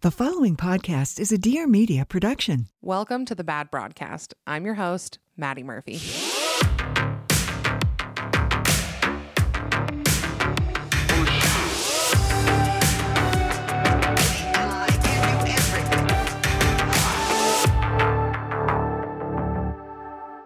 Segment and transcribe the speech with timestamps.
[0.00, 2.68] The following podcast is a Dear Media production.
[2.80, 4.32] Welcome to the Bad Broadcast.
[4.46, 5.98] I'm your host, Maddie Murphy.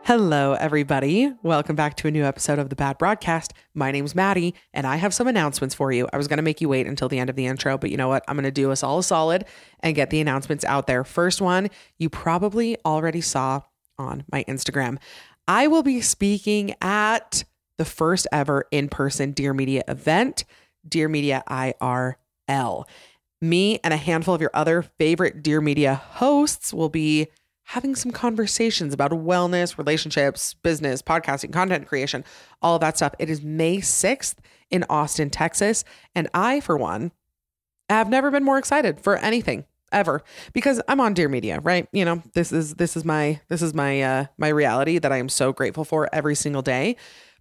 [0.04, 1.32] Hello, everybody.
[1.44, 3.54] Welcome back to a new episode of the Bad Broadcast.
[3.72, 6.08] My name's Maddie, and I have some announcements for you.
[6.12, 7.96] I was going to make you wait until the end of the intro, but you
[7.96, 8.24] know what?
[8.26, 9.44] I'm going to do us all a solid
[9.78, 11.04] and get the announcements out there.
[11.04, 13.60] First one, you probably already saw
[13.96, 14.98] on my Instagram.
[15.46, 17.44] I will be speaking at
[17.78, 20.44] the first ever in person Dear Media event,
[20.86, 22.88] Dear Media IRL.
[23.40, 27.28] Me and a handful of your other favorite Dear Media hosts will be
[27.72, 32.22] having some conversations about wellness, relationships, business, podcasting, content creation,
[32.60, 33.14] all of that stuff.
[33.18, 34.34] It is May 6th
[34.70, 35.82] in Austin, Texas.
[36.14, 37.12] And I, for one,
[37.88, 41.88] have never been more excited for anything ever because I'm on Dear Media, right?
[41.92, 45.16] You know, this is this is my this is my uh my reality that I
[45.16, 46.96] am so grateful for every single day.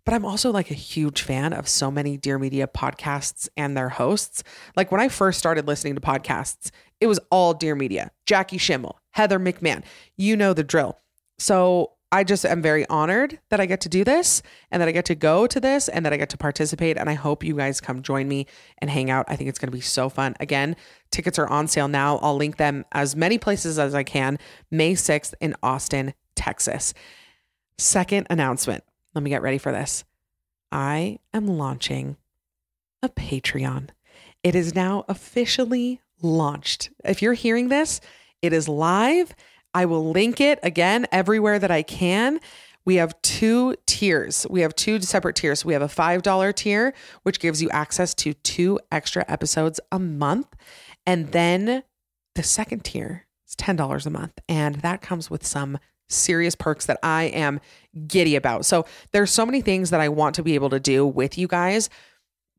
[0.05, 3.89] But I'm also like a huge fan of so many Dear Media podcasts and their
[3.89, 4.43] hosts.
[4.77, 6.71] Like when I first started listening to podcasts,
[7.01, 9.83] it was all Dear Media, Jackie Schimmel, Heather McMahon.
[10.17, 10.97] You know the drill.
[11.37, 14.91] So I just am very honored that I get to do this and that I
[14.91, 16.97] get to go to this and that I get to participate.
[16.97, 18.47] And I hope you guys come join me
[18.79, 19.25] and hang out.
[19.29, 20.35] I think it's going to be so fun.
[20.41, 20.75] Again,
[21.09, 22.17] tickets are on sale now.
[22.17, 24.37] I'll link them as many places as I can.
[24.69, 26.93] May 6th in Austin, Texas.
[27.77, 28.83] Second announcement.
[29.15, 30.03] Let me get ready for this.
[30.69, 32.17] I am launching
[33.01, 33.89] a Patreon.
[34.43, 36.89] It is now officially launched.
[37.05, 38.01] If you're hearing this,
[38.41, 39.35] it is live.
[39.73, 42.39] I will link it again everywhere that I can.
[42.83, 44.47] We have two tiers.
[44.49, 45.63] We have two separate tiers.
[45.63, 46.93] We have a $5 tier,
[47.23, 50.47] which gives you access to two extra episodes a month.
[51.05, 51.83] And then
[52.35, 54.39] the second tier is $10 a month.
[54.49, 55.77] And that comes with some
[56.09, 57.59] serious perks that I am
[58.07, 58.65] giddy about.
[58.65, 61.47] So there's so many things that I want to be able to do with you
[61.47, 61.89] guys,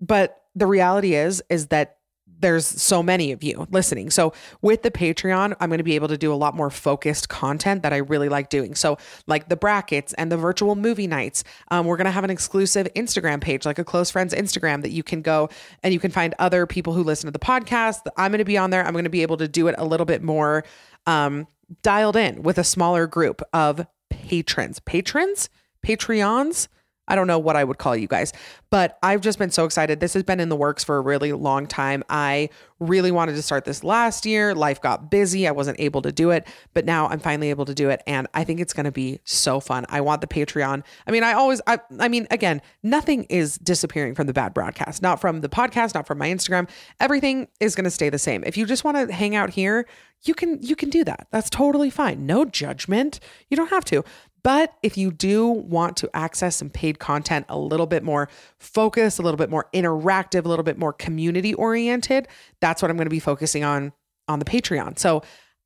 [0.00, 1.98] but the reality is is that
[2.42, 4.10] there's so many of you listening.
[4.10, 7.28] So with the Patreon, I'm going to be able to do a lot more focused
[7.28, 8.74] content that I really like doing.
[8.74, 11.44] So like the brackets and the virtual movie nights.
[11.70, 14.90] Um, we're going to have an exclusive Instagram page, like a close friends Instagram that
[14.90, 15.48] you can go
[15.82, 18.00] and you can find other people who listen to the podcast.
[18.16, 18.84] I'm going to be on there.
[18.84, 20.64] I'm going to be able to do it a little bit more
[21.06, 21.46] um,
[21.82, 24.80] dialed in with a smaller group of patrons.
[24.80, 25.48] Patrons?
[25.86, 26.68] Patreons?
[27.08, 28.32] I don't know what I would call you guys,
[28.70, 30.00] but I've just been so excited.
[30.00, 32.04] This has been in the works for a really long time.
[32.08, 32.48] I
[32.78, 34.54] really wanted to start this last year.
[34.54, 35.46] Life got busy.
[35.46, 38.02] I wasn't able to do it, but now I'm finally able to do it.
[38.06, 39.84] And I think it's going to be so fun.
[39.88, 40.84] I want the Patreon.
[41.06, 45.02] I mean, I always, I, I mean, again, nothing is disappearing from the bad broadcast,
[45.02, 46.68] not from the podcast, not from my Instagram.
[47.00, 48.42] Everything is going to stay the same.
[48.44, 49.86] If you just want to hang out here,
[50.24, 51.26] you can, you can do that.
[51.32, 52.26] That's totally fine.
[52.26, 53.18] No judgment.
[53.48, 54.04] You don't have to.
[54.44, 59.18] But if you do want to access some paid content a little bit more focused,
[59.18, 62.26] a little bit more interactive, a little bit more community oriented,
[62.60, 63.92] that's what I'm going to be focusing on
[64.28, 64.98] on the Patreon.
[64.98, 65.22] So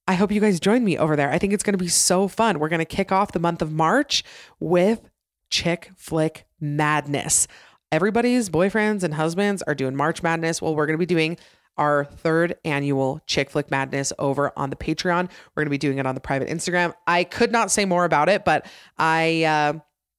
[0.09, 1.31] I hope you guys join me over there.
[1.31, 2.59] I think it's going to be so fun.
[2.59, 4.23] We're going to kick off the month of March
[4.61, 5.09] with
[5.51, 7.49] Chick Flick Madness.
[7.93, 10.61] Everybody's boyfriends and husbands are doing March Madness.
[10.61, 11.39] Well, we're going to be doing
[11.77, 15.31] our third annual Chick Flick Madness over on the Patreon.
[15.55, 16.95] We're going to be doing it on the private Instagram.
[17.07, 18.67] I could not say more about it, but
[18.99, 19.73] I, uh,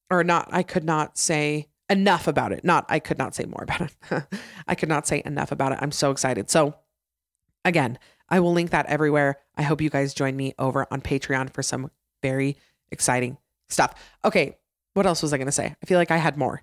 [0.09, 2.63] or not, I could not say enough about it.
[2.63, 4.23] Not, I could not say more about it.
[4.67, 5.79] I could not say enough about it.
[5.81, 6.49] I'm so excited.
[6.49, 6.75] So,
[7.65, 7.97] again,
[8.29, 9.39] I will link that everywhere.
[9.55, 12.57] I hope you guys join me over on Patreon for some very
[12.91, 13.37] exciting
[13.69, 13.93] stuff.
[14.25, 14.57] Okay,
[14.93, 15.75] what else was I going to say?
[15.81, 16.61] I feel like I had more.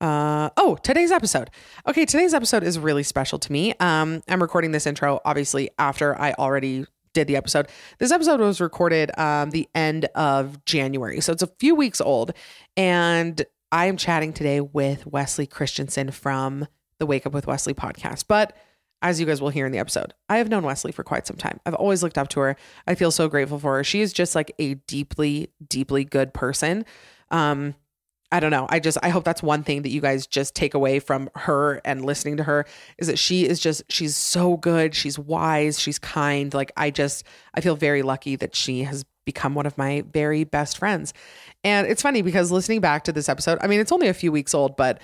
[0.00, 1.50] Uh, oh, today's episode.
[1.86, 3.74] Okay, today's episode is really special to me.
[3.80, 7.68] Um, I'm recording this intro obviously after I already did the episode.
[7.98, 11.20] This episode was recorded um the end of January.
[11.20, 12.32] So it's a few weeks old
[12.76, 16.66] and I am chatting today with Weslie Christensen from
[16.98, 18.24] the Wake Up with Weslie podcast.
[18.28, 18.56] But
[19.02, 21.36] as you guys will hear in the episode, I have known Weslie for quite some
[21.36, 21.60] time.
[21.64, 22.56] I've always looked up to her.
[22.86, 23.84] I feel so grateful for her.
[23.84, 26.84] She is just like a deeply, deeply good person.
[27.30, 27.74] Um,
[28.32, 28.66] I don't know.
[28.68, 31.80] I just I hope that's one thing that you guys just take away from her
[31.84, 32.64] and listening to her
[32.98, 34.94] is that she is just she's so good.
[34.94, 36.54] She's wise, she's kind.
[36.54, 37.24] Like I just
[37.54, 41.12] I feel very lucky that she has become one of my very best friends.
[41.64, 44.30] And it's funny because listening back to this episode, I mean it's only a few
[44.30, 45.00] weeks old, but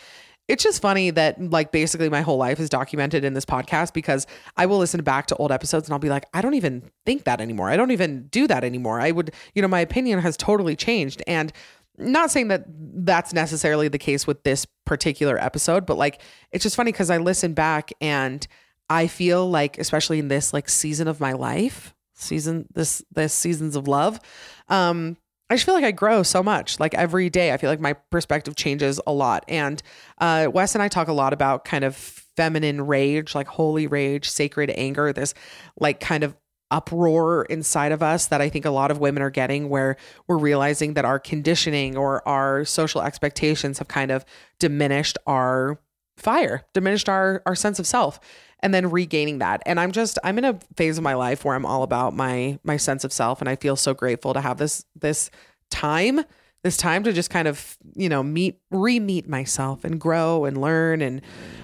[0.48, 4.26] it's just funny that like basically my whole life is documented in this podcast because
[4.56, 7.24] I will listen back to old episodes and I'll be like, I don't even think
[7.24, 7.68] that anymore.
[7.68, 9.00] I don't even do that anymore.
[9.00, 11.22] I would, you know, my opinion has totally changed.
[11.26, 11.52] And
[11.98, 16.20] not saying that that's necessarily the case with this particular episode, but like
[16.52, 18.46] it's just funny because I listen back and
[18.88, 23.76] I feel like, especially in this like season of my life, season this this seasons
[23.76, 24.20] of love,
[24.68, 25.16] um,
[25.48, 26.80] I just feel like I grow so much.
[26.80, 29.44] Like every day, I feel like my perspective changes a lot.
[29.48, 29.80] And
[30.18, 34.28] uh, Wes and I talk a lot about kind of feminine rage, like holy rage,
[34.28, 35.34] sacred anger, this
[35.78, 36.34] like kind of
[36.70, 39.96] uproar inside of us that I think a lot of women are getting where
[40.26, 44.24] we're realizing that our conditioning or our social expectations have kind of
[44.58, 45.78] diminished our
[46.16, 48.18] fire, diminished our our sense of self
[48.60, 49.62] and then regaining that.
[49.66, 52.58] And I'm just I'm in a phase of my life where I'm all about my
[52.64, 55.30] my sense of self and I feel so grateful to have this this
[55.70, 56.20] time
[56.62, 61.00] this time to just kind of, you know, meet re-meet myself and grow and learn
[61.00, 61.22] and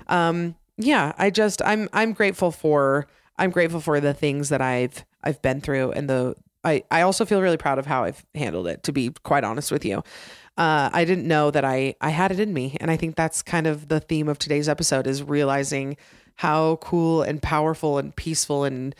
[0.09, 3.07] um yeah, I just I'm I'm grateful for
[3.43, 7.25] I'm grateful for the things that I've I've been through and the I, I also
[7.25, 9.99] feel really proud of how I've handled it, to be quite honest with you.
[10.56, 12.77] Uh, I didn't know that I I had it in me.
[12.81, 15.97] And I think that's kind of the theme of today's episode is realizing
[16.37, 18.94] how cool and powerful and peaceful and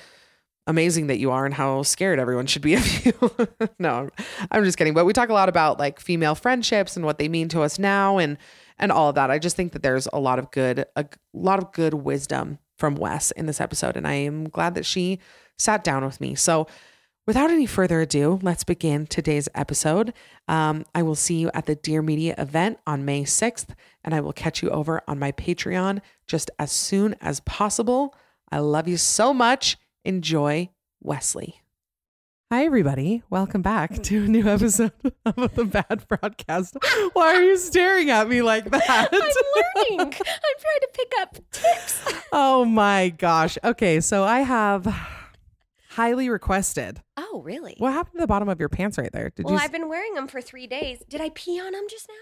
[0.67, 3.13] amazing that you are and how scared everyone should be of you.
[3.79, 4.09] no,
[4.51, 4.95] I'm just kidding.
[4.95, 7.79] But we talk a lot about like female friendships and what they mean to us
[7.79, 8.39] now and
[8.77, 9.31] and all of that.
[9.31, 12.95] I just think that there's a lot of good a lot of good wisdom from
[12.95, 13.97] Wes in this episode.
[13.97, 15.19] And I am glad that she
[15.59, 16.35] sat down with me.
[16.35, 16.67] So,
[17.27, 20.13] without any further ado, let's begin today's episode.
[20.49, 23.75] Um, I will see you at the Dear Media event on May 6th,
[24.05, 28.15] and I will catch you over on my Patreon just as soon as possible.
[28.51, 29.79] I love you so much.
[30.05, 30.69] Enjoy
[31.01, 31.62] Weslie.
[32.53, 33.23] Hi, everybody.
[33.31, 34.93] Welcome back to a new episode
[35.25, 36.77] of the Bad Broadcast.
[37.15, 39.09] Why are you staring at me like that?
[39.11, 39.21] I'm
[39.89, 40.01] learning.
[40.01, 42.03] I'm trying to pick up tips.
[42.31, 43.57] Oh my gosh.
[43.65, 44.85] Okay, so I have
[45.93, 47.01] highly requested.
[47.17, 47.75] Oh, really?
[47.79, 49.31] What happened to the bottom of your pants right there?
[49.31, 49.61] Did well, you?
[49.61, 51.03] I've been wearing them for three days.
[51.09, 52.15] Did I pee on them just now?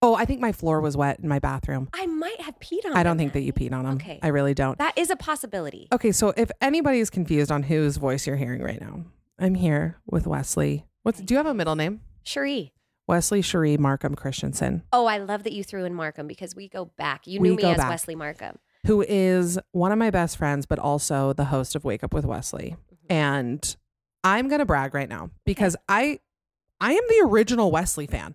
[0.00, 1.90] oh, I think my floor was wet in my bathroom.
[1.92, 3.96] I might have peed on I don't think that you peed on them.
[3.96, 4.18] Okay.
[4.22, 4.78] I really don't.
[4.78, 5.88] That is a possibility.
[5.92, 9.04] Okay, so if anybody is confused on whose voice you're hearing right now,
[9.38, 10.86] I'm here with Weslie.
[11.02, 12.00] What's do you have a middle name?
[12.22, 12.72] Cherie.
[13.06, 16.86] Weslie Cherie Markham Christensen, Oh, I love that you threw in Markham because we go
[16.96, 17.26] back.
[17.26, 17.90] You We knew me as back.
[17.90, 18.58] Weslie Markham.
[18.86, 22.24] who is one of my best friends, but also the host of Wake Up with
[22.24, 22.76] Weslie.
[22.94, 23.12] Mm-hmm.
[23.12, 23.76] And
[24.22, 26.20] I'm gonna brag right now because I
[26.80, 28.34] I am the original Weslie fan.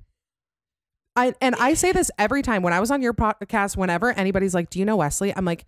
[1.16, 4.54] I and I say this every time when I was on your podcast, whenever anybody's
[4.54, 5.34] like, Do you know Weslie?
[5.36, 5.66] I'm like,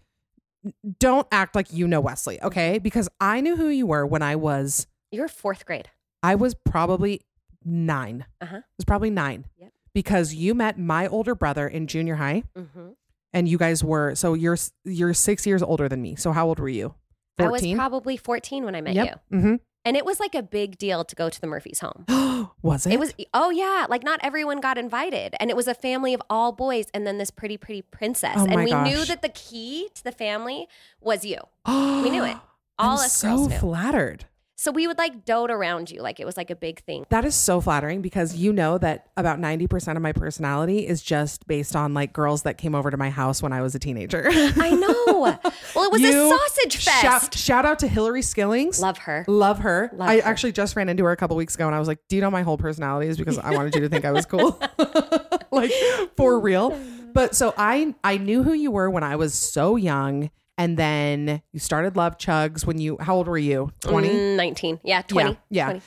[1.00, 2.78] don't act like you know Weslie, okay?
[2.78, 5.90] Because I knew who you were when I was You're fourth grade.
[6.24, 7.22] I was probably
[7.66, 8.26] nine.
[8.40, 8.58] Uh huh.
[8.58, 9.46] I was probably nine.
[9.58, 9.72] Yep.
[9.94, 12.90] Because you met my older brother in junior high Mm-hmm.
[13.34, 16.16] and you guys were so you're you're six years older than me.
[16.16, 16.96] So how old were you?
[17.40, 19.02] I was probably 14 when I met you.
[19.36, 19.56] Mm-hmm.
[19.84, 22.06] And it was like a big deal to go to the Murphys' home.
[22.62, 22.94] was it?
[22.94, 25.34] It was, oh yeah, like not everyone got invited.
[25.40, 28.36] And it was a family of all boys and then this pretty, pretty princess.
[28.38, 29.08] Oh and my we knew gosh.
[29.08, 30.68] that the key to the family
[31.00, 31.38] was you.
[31.68, 32.38] we knew it.
[32.78, 33.58] All I'm us so girls knew.
[33.58, 34.26] flattered.
[34.62, 37.08] So we would like dote around you like it was like a big thing.
[37.10, 41.48] That is so flattering because you know that about 90% of my personality is just
[41.48, 44.28] based on like girls that came over to my house when I was a teenager.
[44.32, 45.40] I know.
[45.76, 47.02] Well, it was You- a sausage fest.
[47.02, 48.80] Shout, shout out to Hillary Skillings.
[48.80, 49.24] Love her.
[49.28, 49.90] Love her.
[49.94, 50.28] Love I her.
[50.28, 52.22] actually just ran into her a couple weeks ago and I was like, Do you
[52.22, 54.62] know my whole personality is because I wanted you to think I was cool?
[55.52, 55.72] like
[56.18, 56.80] for real.
[57.14, 60.30] But so I I knew who you were when I was so young.
[60.58, 63.72] And then you started Love Chugs when you how old were you?
[63.82, 64.10] 20?
[64.10, 64.80] Mm, 19.
[64.84, 65.32] Yeah, 20.
[65.32, 65.38] Yeah.
[65.50, 65.66] yeah.
[65.66, 65.82] 20.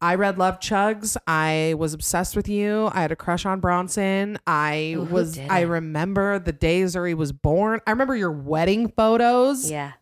[0.00, 1.16] I read Love Chugs.
[1.26, 2.90] I was obsessed with you.
[2.92, 4.38] I had a crush on Bronson.
[4.46, 7.80] I Ooh, was I remember the days where he was born.
[7.88, 9.68] I remember your wedding photos.
[9.68, 9.92] Yeah.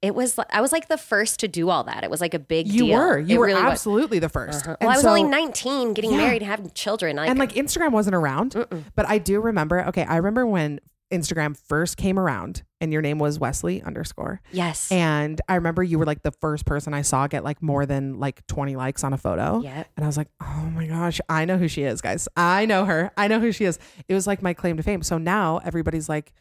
[0.00, 2.04] it was I was like the first to do all that.
[2.04, 2.98] It was like a big You deal.
[2.98, 3.18] were.
[3.18, 3.72] You It were really was.
[3.72, 6.18] absolutely the 1st Well, And I was so- only 19, getting Yeah.
[6.18, 7.16] married and having children.
[7.16, 8.54] Like, and like Instagram wasn't around,
[8.94, 9.84] but I do remember.
[9.88, 10.78] Okay, I remember when
[11.12, 14.40] Instagram first came around, and your name was Weslie underscore.
[14.50, 14.90] yes.
[14.90, 18.18] And I remember you were like the first person I saw get like more than
[18.18, 19.60] like 20 likes on a photo.
[19.62, 19.84] Yeah.
[19.96, 22.26] And I was like, oh my gosh, I know who she is, guys.
[22.36, 23.12] I know her.
[23.16, 23.78] I know who she is.
[24.08, 25.02] It was like my claim to fame.
[25.02, 26.32] So now everybody's like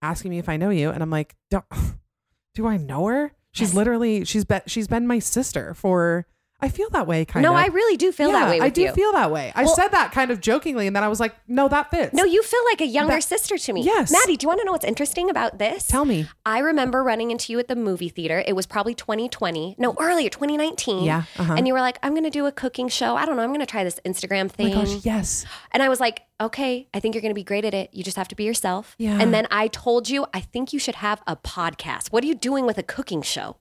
[0.00, 0.90] asking me if I know you.
[0.90, 1.62] And I'm like, do,
[2.54, 3.32] do I know her?
[3.52, 3.74] She's Yes.
[3.76, 6.26] literally, she's been, she's been my sister for,
[6.62, 7.56] I feel that way kind no, of.
[7.56, 8.92] I really do feel that way with I do you.
[8.92, 9.52] feel that way.
[9.54, 12.12] I Well- said that kind of jokingly, and then I was like, "No, that fits."
[12.14, 13.82] no, you feel like a younger That- sister to me.
[13.82, 14.10] Yes.
[14.12, 15.86] Maddie, do you want to know what's interesting about this?
[15.86, 16.26] tell me.
[16.44, 18.42] I remember running into you at the movie theater.
[18.46, 19.74] It was probably 2020.
[19.78, 21.04] No, earlier, 2019.
[21.04, 21.54] Yeah, uh-huh.
[21.56, 23.16] And you were like, I'm going to do a cooking show.
[23.16, 23.42] I don't know.
[23.42, 24.74] I'm going to try this Instagram Oh thing.
[24.74, 25.46] my gosh, yes.
[25.72, 27.90] And I was like, okay, I think you're going to be great at it.
[27.92, 28.94] You just have to be yourself.
[28.98, 29.18] Yeah.
[29.20, 32.08] And then I told you, I think you should have a podcast.
[32.08, 33.56] What are you doing with a cooking show?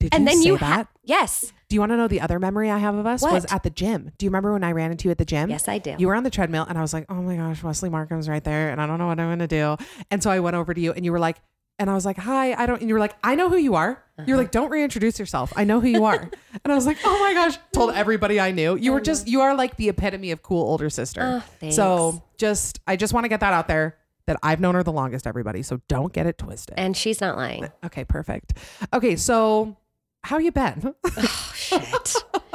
[0.00, 0.64] Did And you then say you that?
[0.66, 3.46] had, yes, do you want to know the other memory I have of us was
[3.50, 4.12] at the gym?
[4.18, 5.48] Do you remember when I ran into you at the gym?
[5.48, 5.96] yes, I do.
[5.98, 8.44] You were on the treadmill, and I was like, "Oh my gosh, Weslie Markham's right
[8.44, 9.78] there," and I don't know what I'm gonna do.
[10.10, 11.38] And so I went over to you, and you were like,
[11.78, 13.74] and I was like, "Hi, I don't." And you were like, "I know who you
[13.74, 14.42] are." You're uh-huh.
[14.42, 15.50] like, "Don't reintroduce yourself.
[15.56, 16.30] I know who you are."
[16.62, 18.76] and I was like, "Oh my gosh!" Told everybody I knew.
[18.76, 21.42] You were just, you are like the epitome of cool older sister.
[21.62, 24.82] Oh, so just, I just want to get that out there that I've known her
[24.82, 25.26] the longest.
[25.26, 26.74] Everybody, so don't get it twisted.
[26.76, 27.64] and she's not lying.
[27.64, 28.58] Uh, okay, perfect.
[28.92, 29.78] Okay, so
[30.24, 30.94] how you been?
[31.04, 32.14] Oh, shit.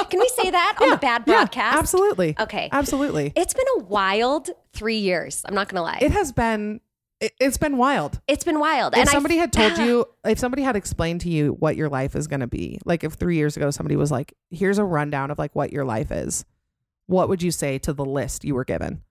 [0.09, 1.77] Can we say that on the bad Yeah, broadcast?
[1.77, 2.36] absolutely.
[2.39, 2.69] Okay.
[2.71, 3.33] Absolutely.
[3.36, 5.41] It's been a wild three years.
[5.45, 6.00] I'm not going to lie.
[6.01, 6.79] It has been.
[7.19, 8.21] It, it's been wild.
[8.27, 8.93] it's been wild.
[8.93, 11.75] And if and somebody I, had told you, if somebody had explained to you what
[11.75, 14.77] your life is going to be, like if three years ago somebody was like, "Here's
[14.77, 16.45] a rundown of like what your life is,"
[17.07, 19.01] what would you say to the list you were given?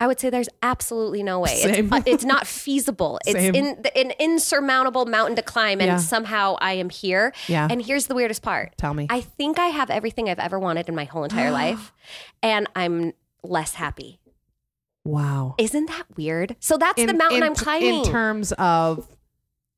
[0.00, 1.56] I would say there's absolutely no way.
[1.56, 1.84] Same.
[1.84, 3.20] It's, uh, it's not feasible.
[3.26, 3.54] It's Same.
[3.54, 5.96] in, an insurmountable mountain to climb, and Yeah.
[5.98, 7.32] somehow I am here.
[7.48, 7.68] Yeah.
[7.70, 8.76] And here's the weirdest part.
[8.78, 9.06] Tell me.
[9.10, 11.92] I think I have everything I've ever wanted in my whole entire life,
[12.42, 14.18] and I'm less happy.
[15.04, 15.54] wow.
[15.58, 16.56] Isn't that weird?
[16.60, 18.04] So that's the mountain in, I'm climbing.
[18.04, 19.06] In terms of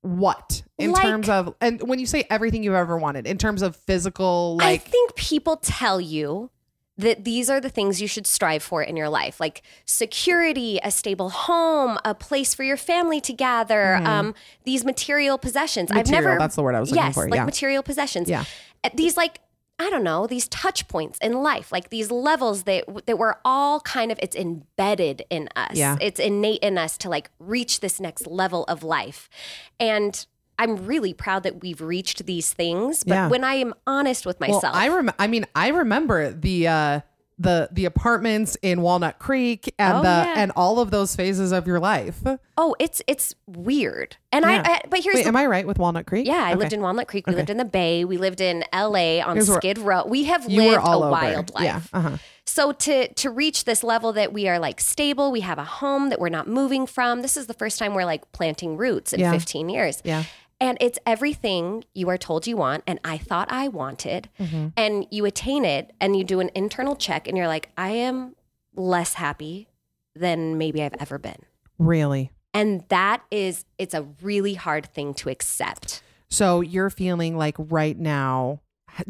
[0.03, 0.63] what?
[0.79, 3.77] In Like- terms of, and when you say everything you've ever wanted, in terms of
[3.77, 6.51] physical, like I think people tell you
[6.99, 10.91] that these are the things you should strive for in your life like security, a
[10.91, 14.35] stable home, a place for your family to gather, um,
[14.65, 15.91] these material possessions.
[15.91, 16.13] I've Mm-hmm.
[16.13, 17.45] Never that's the word I was looking yes, for, like yeah.
[17.45, 18.29] material possessions.
[18.29, 18.45] Yeah.
[18.85, 19.41] Uh, These like
[19.79, 23.81] I don't know, these touch points in life, like these levels that that we're all
[23.81, 25.77] kind of it's embedded in us.
[25.77, 25.97] Yeah.
[26.01, 29.29] It's innate in us to like reach this next level of life.
[29.81, 30.25] And
[30.59, 33.29] I'm really proud that we've reached these things, but Yeah.
[33.29, 37.01] when I am honest with myself, Well, I rem- I mean, I remember the uh
[37.39, 40.35] the the apartments in Walnut Creek and Oh, the yeah.
[40.37, 42.21] and all of those phases of your life.
[42.57, 44.17] Oh, it's it's weird.
[44.31, 44.63] And Yeah.
[44.65, 46.27] I, I but here's Wait, the, am I right with Walnut Creek?
[46.27, 46.57] yeah, I Okay.
[46.61, 47.27] lived in Walnut Creek.
[47.27, 47.39] We Okay.
[47.41, 48.05] lived in the Bay.
[48.05, 49.23] We lived in L.A.
[49.23, 50.05] on Here's Skid Row.
[50.07, 51.11] We have lived a over.
[51.11, 51.65] wild life.
[51.65, 51.81] Yeah.
[51.93, 52.17] Uh-huh.
[52.45, 56.11] So to to reach this level that we are like stable, we have a home
[56.11, 57.23] that we're not moving from.
[57.23, 59.33] This is the first time we're like planting roots in Yeah.
[59.33, 60.01] 15 years.
[60.05, 60.25] Yeah.
[60.63, 64.69] And it's everything you are told you want, and I thought I wanted, Mm-hmm.
[64.77, 68.37] and you attain it, and you do an internal check, and you're like, I am
[68.77, 69.67] less happy
[70.15, 71.43] than maybe I've ever been.
[71.79, 72.31] Really.
[72.55, 76.03] And that is, it's a really hard thing to accept.
[76.31, 78.61] So you're feeling like right now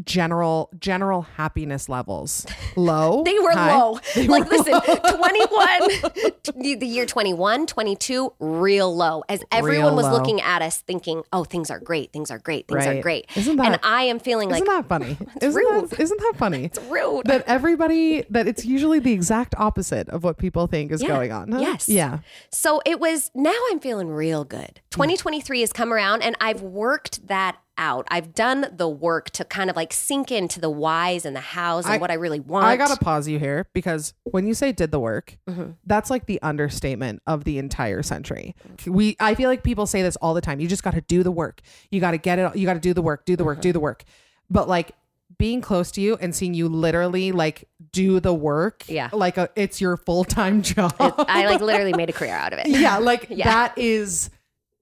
[0.04, 2.46] general general happiness levels
[2.76, 3.22] low.
[3.32, 3.76] They were high?
[3.78, 3.98] low.
[4.14, 4.80] They like, were listen, low.
[6.52, 9.22] 21, the year 21, 22, real low.
[9.28, 10.12] As everyone Real was low.
[10.12, 13.26] looking at us thinking, oh, things are great, things are great, things are great.
[13.36, 15.16] Isn't that, and I am feeling like, Isn't that funny?
[15.40, 15.90] isn't rude.
[15.90, 16.64] that isn't that funny?
[16.64, 17.26] it's rude.
[17.26, 21.08] that everybody that it's usually the exact opposite of what people think is Yeah.
[21.08, 21.52] going on.
[21.52, 21.60] huh?
[21.60, 21.88] Yes.
[21.88, 22.18] Yeah.
[22.50, 24.80] So it was, now I'm feeling real good.
[24.90, 28.06] 2023 has come around and I've worked that out.
[28.10, 31.84] I've done the work to kind of like sink into the whys and the hows
[31.86, 32.64] and I- what I really want.
[32.66, 35.72] I gotta pause you here because when you say did the work, Mm-hmm.
[35.86, 38.54] that's like the understatement of the entire century.
[38.86, 40.60] We I feel like people say this all the time.
[40.60, 41.60] You just gotta do the work.
[41.90, 42.56] You gotta get it.
[42.56, 43.24] You gotta do the work.
[43.24, 43.56] Do the work.
[43.56, 43.62] Mm-hmm.
[43.62, 44.04] Do the work.
[44.50, 44.92] But like
[45.38, 49.08] being close to you and seeing you literally like do the work, Yeah.
[49.12, 50.94] like a, it's your full time job.
[51.00, 52.68] I like literally made a career out of it.
[52.68, 53.46] yeah, like Yeah.
[53.46, 54.30] that is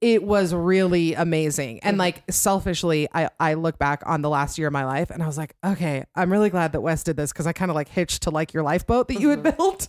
[0.01, 1.81] it was really amazing.
[1.81, 2.01] And Mm-hmm.
[2.01, 5.27] like selfishly, I I look back on the last year of my life and I
[5.27, 7.89] was like, okay, I'm really glad that Wes did this because I kind of like
[7.89, 9.57] hitched to like your lifeboat that you had Mm-hmm.
[9.57, 9.89] built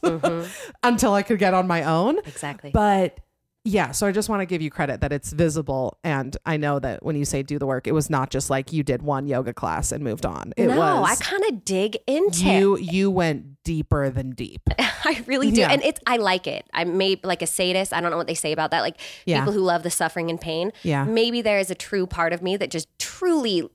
[0.84, 2.20] until I could get on my own.
[2.20, 2.72] Exactly.
[2.74, 3.20] But
[3.64, 6.80] Yeah, so I just want to give you credit that it's visible and I know
[6.80, 9.28] that when you say do the work, it was not just like you did one
[9.28, 10.52] yoga class and moved on.
[10.58, 14.62] It no, was I kind of dig into you you went deeper than deep.
[14.80, 15.62] I really do.
[15.62, 15.72] Yeah.
[15.72, 16.66] And it's I like it.
[16.74, 17.94] I'm maybe like a sadist.
[17.94, 18.82] I don't know what they say about that.
[18.82, 19.42] Like Yeah.
[19.42, 20.72] people who love the suffering and pain.
[20.82, 21.04] Yeah.
[21.04, 23.70] Maybe there is a true part of me that just truly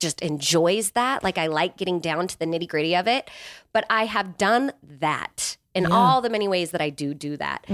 [0.00, 1.22] just enjoys that.
[1.22, 3.30] Like I like getting down to the nitty gritty of it.
[3.72, 5.88] But I have done that in Yeah.
[5.90, 5.96] Mm-hmm.
[5.98, 7.64] all the many ways that I do do that.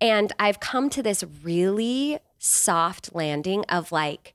[0.00, 4.34] And I've come to this really soft landing of like,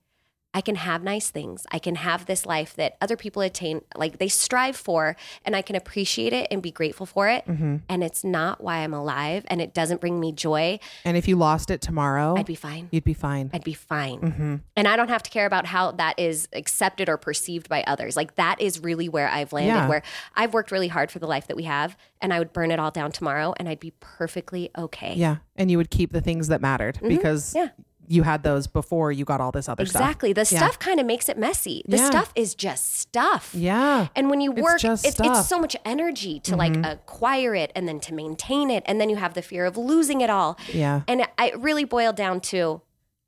[0.51, 1.67] I can have nice things.
[1.71, 5.15] I can have this life that other people attain, like they strive for,
[5.45, 7.45] and I can appreciate it and be grateful for it.
[7.45, 7.77] Mm-hmm.
[7.87, 10.79] And it's not why I'm alive, and it doesn't bring me joy.
[11.05, 12.89] And if you lost it tomorrow, I'd be fine.
[12.91, 13.51] you'd be fine.
[13.53, 14.19] I'd be fine.
[14.21, 14.55] Mm-hmm.
[14.75, 18.15] And I don't have to care about how that is accepted or perceived by others.
[18.17, 19.87] Like that is really where I've landed, Yeah.
[19.87, 20.01] where
[20.35, 22.79] I've worked really hard for the life that we have, and I would burn it
[22.79, 25.13] all down tomorrow, and I'd be perfectly okay.
[25.15, 27.57] Yeah, and you would keep the things that mattered because Mm-hmm.
[27.59, 27.69] Yeah.
[28.11, 30.01] You had those before you got all this other stuff.
[30.01, 30.33] Exactly.
[30.33, 30.57] The Yeah.
[30.59, 31.83] stuff kind of makes it messy.
[31.87, 32.05] The Yeah.
[32.09, 33.51] stuff is just stuff.
[33.53, 34.07] Yeah.
[34.15, 35.17] And when you It's work, just it's.
[35.17, 35.31] Mm-hmm.
[35.39, 38.83] it's so much energy to like acquire it and then to maintain it.
[38.87, 40.57] And then you have the fear of losing it all.
[40.73, 41.01] Yeah.
[41.07, 42.81] And it- it really boiled down to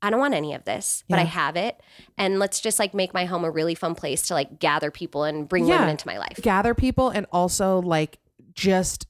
[0.04, 1.80] I don't want any of this, but I have it.
[2.18, 5.22] And let's just like make my home a really fun place to like gather people
[5.22, 6.40] and bring women into my life.
[6.42, 8.18] gather people and also like
[8.52, 9.06] just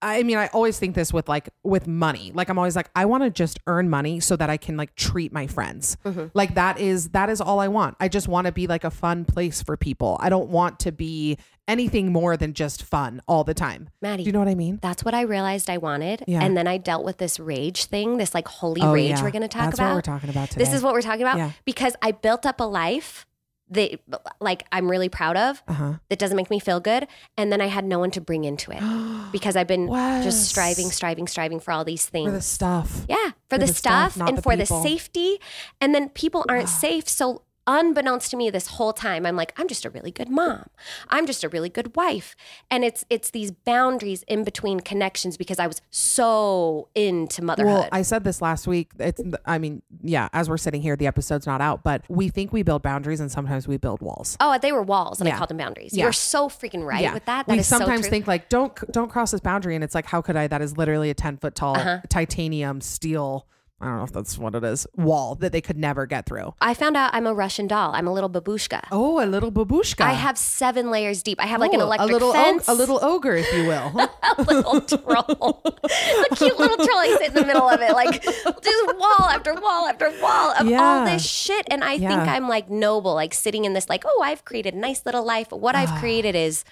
[0.00, 2.32] I mean, I always think this with like with money.
[2.34, 4.94] Like I'm always like, I want to just earn money so that I can like
[4.94, 5.98] treat my friends.
[6.04, 6.26] Mm-hmm.
[6.32, 7.96] Like that is that is all I want.
[8.00, 10.16] I just want to be like a fun place for people.
[10.20, 11.36] I don't want to be
[11.68, 13.90] anything more than just fun all the time.
[14.00, 14.22] Maddie.
[14.22, 14.78] Do you know what I mean?
[14.80, 16.24] That's what I realized I wanted.
[16.26, 16.42] Yeah.
[16.42, 19.22] And then I dealt with this rage thing, this like holy Oh, rage yeah.
[19.22, 19.88] we're going to talk That's about.
[19.90, 20.64] what we're talking about today.
[20.64, 21.50] This is what we're talking about Yeah.
[21.66, 23.26] because I built up a life
[23.70, 24.00] that
[24.40, 25.94] like I'm really proud of Uh-huh.
[26.08, 28.70] that doesn't make me feel good and then I had no one to bring into
[28.70, 28.80] it
[29.32, 30.24] because I've been Wes.
[30.24, 32.26] just striving striving striving for all these things.
[32.28, 33.04] for the stuff.
[33.08, 34.80] yeah, for, the, the stuff, stuff, and the for people.
[34.82, 35.38] the safety
[35.80, 39.66] and then people aren't safe so unbeknownst to me this whole time i'm like i'm
[39.68, 40.64] just a really good mom
[41.08, 42.36] i'm just a really good wife
[42.70, 47.88] and it's it's these boundaries in between connections because i was so into motherhood Well,
[47.92, 48.90] I said this last week.
[48.98, 52.52] It's, I mean, yeah, as we're sitting here, the episode's not out, but we think
[52.52, 54.36] we build boundaries and sometimes we build walls.
[54.40, 55.34] Oh, they were walls, and Yeah.
[55.34, 55.92] I called them boundaries.
[55.92, 56.04] Yeah.
[56.04, 57.46] You're so freaking right with that.
[57.46, 58.10] That we is so sometimes true.
[58.10, 60.46] think like, don't don't cross this boundary, and it's like, how could I?
[60.46, 62.00] That is literally a ten foot tall Uh-huh.
[62.08, 63.46] titanium steel.
[63.78, 64.86] I don't know if that's what it is.
[64.96, 66.54] Wall that they could never get through.
[66.62, 67.92] I found out I'm a Russian doll.
[67.94, 68.84] I'm a little babushka.
[68.90, 70.00] Oh, a little babushka.
[70.00, 71.38] I have seven layers deep.
[71.42, 72.68] I have like an Oh, electric a little fence.
[72.68, 73.92] og- a little ogre, if you will.
[74.38, 76.98] a little troll, a cute little troll.
[76.98, 80.72] I sit in the middle of it, like just wall after wall after wall of
[80.72, 81.66] all this shit.
[81.70, 84.78] And I think I'm like noble, like sitting in this, like, oh, I've created a
[84.78, 85.48] nice little life.
[85.50, 86.00] But what I've Ah.
[86.00, 86.64] created is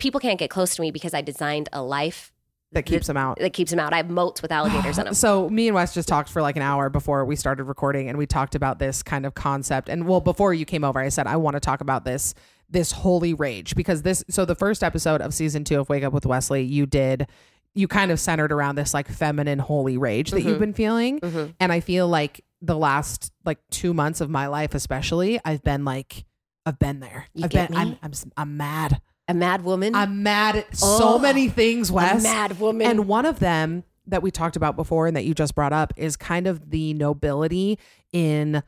[0.00, 2.32] people can't get close to me because I designed a life
[2.72, 3.38] that keeps them out.
[3.38, 3.92] that keeps them out.
[3.92, 5.14] I have moats with alligators in them.
[5.14, 8.18] So me and Wes just talked for like an hour before we started recording, and
[8.18, 9.88] we talked about this kind of concept.
[9.88, 12.34] And well, before you came over, I said I want to talk about this
[12.70, 14.22] this holy rage because this.
[14.28, 17.26] So the first episode of season two of Wake Up with Weslie, you did.
[17.74, 20.48] You kind of centered around this like feminine holy rage that Mm-hmm.
[20.48, 24.74] you've been feeling, and I feel like the last like two months of my life,
[24.74, 26.24] especially, I've been like,
[26.66, 27.26] I've been there.
[27.34, 27.78] You I've get been.
[27.78, 27.96] I'm.
[28.02, 28.12] I'm.
[28.36, 29.00] I'm mad.
[29.28, 29.94] A mad woman.
[29.94, 32.22] I'm mad at so many things, Wes.
[32.22, 32.86] mad woman.
[32.86, 35.92] And one of them that we talked about before and that you just brought up
[35.96, 37.78] is kind of the nobility
[38.12, 38.62] in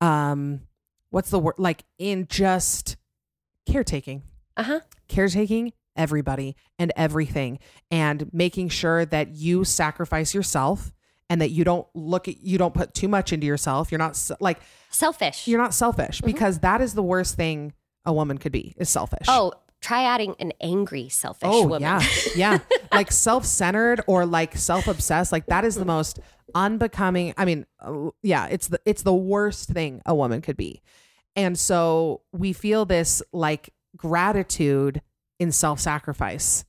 [0.00, 0.60] um
[1.10, 2.96] what's the word like in just
[3.66, 4.22] caretaking.
[4.56, 4.80] uh huh.
[5.08, 7.58] Caretaking everybody and everything
[7.90, 10.92] and making sure that you sacrifice yourself
[11.30, 13.90] and that you don't look at you don't put too much into yourself.
[13.90, 15.48] You're not like Selfish.
[15.48, 16.26] you're not selfish Mm-hmm.
[16.26, 17.72] because that is the worst thing
[18.04, 19.26] a woman could be is selfish.
[19.28, 19.52] oh,
[19.84, 21.82] try adding an angry, selfish Oh woman.
[21.82, 22.02] yeah,
[22.36, 22.58] yeah.
[22.92, 25.30] like self-centered or like self-obsessed.
[25.32, 26.18] Like that is the most
[26.54, 27.34] unbecoming.
[27.36, 30.82] I mean, uh, yeah, it's the it's the worst thing a woman could be.
[31.36, 35.02] And so we feel this like gratitude
[35.40, 36.64] in self-sacrifice,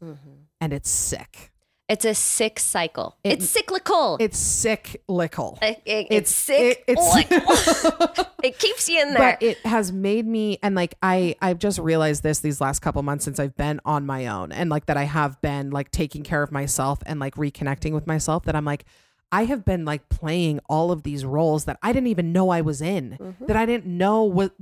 [0.60, 1.52] and it's sick.
[1.88, 3.16] It's a sick cycle.
[3.24, 4.18] It- it's cyclical.
[4.20, 5.60] It's cyclical.
[5.62, 6.86] It- it- It's- it's sick.
[6.88, 9.38] it- it's- it keeps you in there.
[9.40, 13.02] but it has made me and like i i've just realized this these last couple
[13.02, 16.22] months since i've been on my own and like that i have been like taking
[16.22, 18.86] care of myself and like reconnecting with myself that i'm like
[19.32, 22.62] i have been like playing all of these roles that i didn't even know i
[22.62, 23.46] was in Mm-hmm.
[23.48, 24.54] that i didn't know what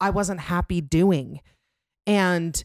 [0.00, 1.40] i wasn't happy doing
[2.06, 2.64] and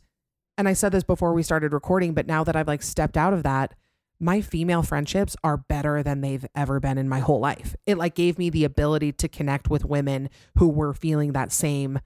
[0.57, 3.33] and i said this before we started recording but now that i've like stepped out
[3.33, 3.75] of that
[4.23, 7.75] my female friendships are better than they've ever been in my whole life.
[7.85, 11.99] It like gave me the ability to connect with women who were feeling that same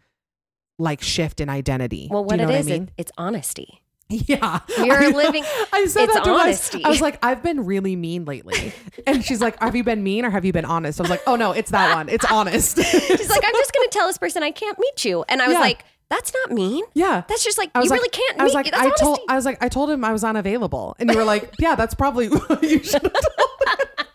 [0.80, 2.08] like shift in identity.
[2.12, 2.84] well, what you know it what is, I mean?
[2.84, 3.82] it, it's honesty.
[4.10, 4.62] Yeah.
[4.78, 6.36] You're I living- I said it's that to her.
[6.38, 8.72] I- I was like, I've been really mean lately.
[9.06, 11.00] And she's like, Have you been mean or have you been honest?
[11.00, 12.08] I was like, Oh no, it's that one.
[12.10, 12.78] It's honest.
[12.78, 15.24] She's like, I'm just going to tell this person I can't meet you.
[15.30, 15.60] And I was Yeah.
[15.60, 16.84] like, that's not mean.
[16.94, 17.24] Yeah.
[17.28, 19.46] That's just like, I you like, really can't I was like, I told, I was
[19.46, 22.64] like, I told him I was unavailable, and you were like, yeah, that's probably what
[22.64, 24.06] you should have told him.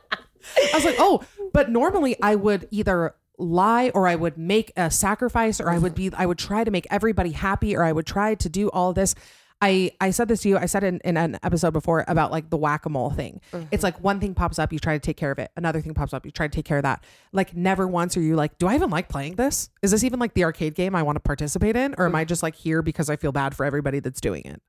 [0.57, 4.91] I was like, oh, but normally I would either lie or I would make a
[4.91, 8.07] sacrifice or I would be, I would try to make everybody happy or I would
[8.07, 9.15] try to do all this.
[9.63, 10.59] I, I said this to you.
[10.59, 13.41] I said in, in an episode before about like the whack a mole thing.
[13.53, 13.69] Mm-hmm.
[13.71, 15.53] It's like one thing pops up, you try to take care of it.
[15.57, 17.05] Another thing pops up, you try to take care of that.
[17.33, 19.71] Like never once are you like, do I even like playing this?
[19.81, 21.95] Is this even like the arcade game I want to participate in?
[21.97, 22.17] Or am mm-hmm.
[22.17, 24.61] I just like here because I feel bad for everybody that's doing it?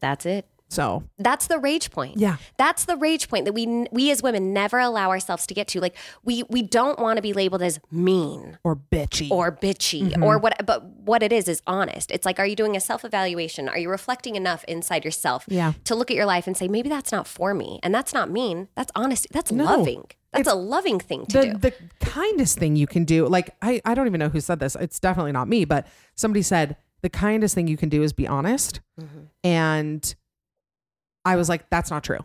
[0.00, 0.46] that's it.
[0.72, 2.16] So That's the rage point.
[2.16, 2.36] Yeah.
[2.56, 5.80] That's the rage point that we we as women never allow ourselves to get to.
[5.80, 10.22] Like we we don't want to be labeled as mean or bitchy or bitchy Mm-hmm.
[10.24, 12.10] or what but what it is is honest.
[12.10, 13.68] It's like are you doing a self-evaluation?
[13.68, 15.72] Are you reflecting enough inside yourself Yeah.
[15.84, 17.78] to look at your life and say maybe that's not for me.
[17.82, 18.68] And that's not mean.
[18.74, 19.26] That's honest.
[19.32, 19.64] That's No.
[19.64, 20.04] loving.
[20.32, 21.58] That's It's a loving thing to the do.
[21.58, 23.26] the kindest thing you can do.
[23.28, 24.74] Like I I don't even know who said this.
[24.80, 28.26] It's definitely not me, but somebody said the kindest thing you can do is be
[28.26, 28.80] honest.
[28.98, 29.18] Mm-hmm.
[29.44, 30.14] And
[31.24, 32.20] I was like, that's not true.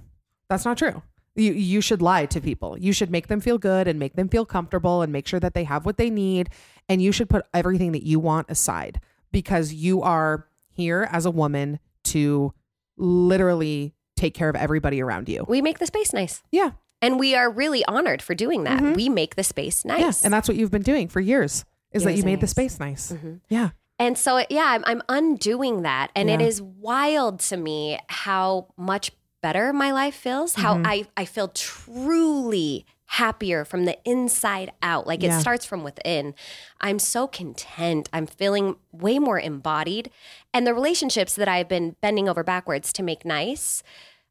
[0.49, 1.01] That's not true.
[1.36, 2.77] You you should lie to people.
[2.79, 5.53] You should make them feel good and make them feel comfortable and make sure that
[5.53, 6.49] they have what they need.
[6.89, 8.99] And you should put everything that you want aside
[9.31, 12.53] because you are here as a woman to
[12.97, 15.45] literally take care of everybody around you.
[15.47, 16.41] we make the space nice.
[16.51, 16.71] Yeah.
[17.01, 18.81] And we are really honored for doing that.
[18.81, 18.93] Mm-hmm.
[18.93, 19.99] We make the space nice.
[20.01, 21.63] Yeah, and that's what you've been doing for years.
[21.91, 23.12] Is that you made the space nice?
[23.12, 23.36] Mm-hmm.
[23.49, 26.12] Yeah, And so, yeah, I'm, I'm undoing that.
[26.15, 26.47] And it Yeah.
[26.47, 30.86] is wild to me how much better my life feels, how Mm-hmm.
[30.88, 35.07] I, I feel truly happier from the inside out.
[35.07, 35.36] Like Yeah.
[35.38, 36.36] it starts from within.
[36.81, 38.10] I'm so content.
[38.12, 40.12] I'm feeling way more embodied.
[40.53, 43.81] And the relationships that I've been bending over backwards to make nice,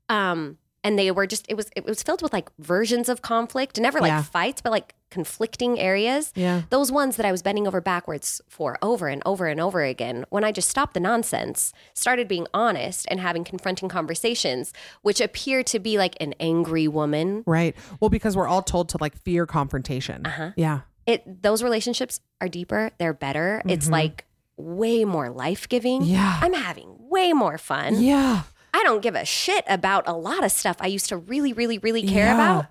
[0.09, 3.81] um, and they were just it was it was filled with like versions of conflict,
[3.81, 4.23] never like Yeah.
[4.23, 8.77] fights, but like conflicting areas yeah, those ones that I was bending over backwards for
[8.83, 13.07] over and over and over again, when I just stopped the nonsense, started being honest
[13.11, 14.73] and having confronting conversations,
[15.03, 17.75] which appear to be like an angry woman, right.
[18.01, 20.25] Well, because we're all told to like fear confrontation.
[20.27, 20.51] Uh-huh.
[20.57, 23.63] Yeah, it those relationships are deeper, they're better.
[23.67, 24.25] It's like
[24.57, 26.01] way more life giving.
[26.03, 26.13] Mm-hmm.
[26.15, 26.39] Yeah.
[26.43, 28.01] I'm having way more fun.
[28.01, 28.43] yeah.
[28.77, 31.79] I don't give a shit about a lot of stuff I used to really, really,
[31.79, 32.35] really care Yeah.
[32.35, 32.67] about.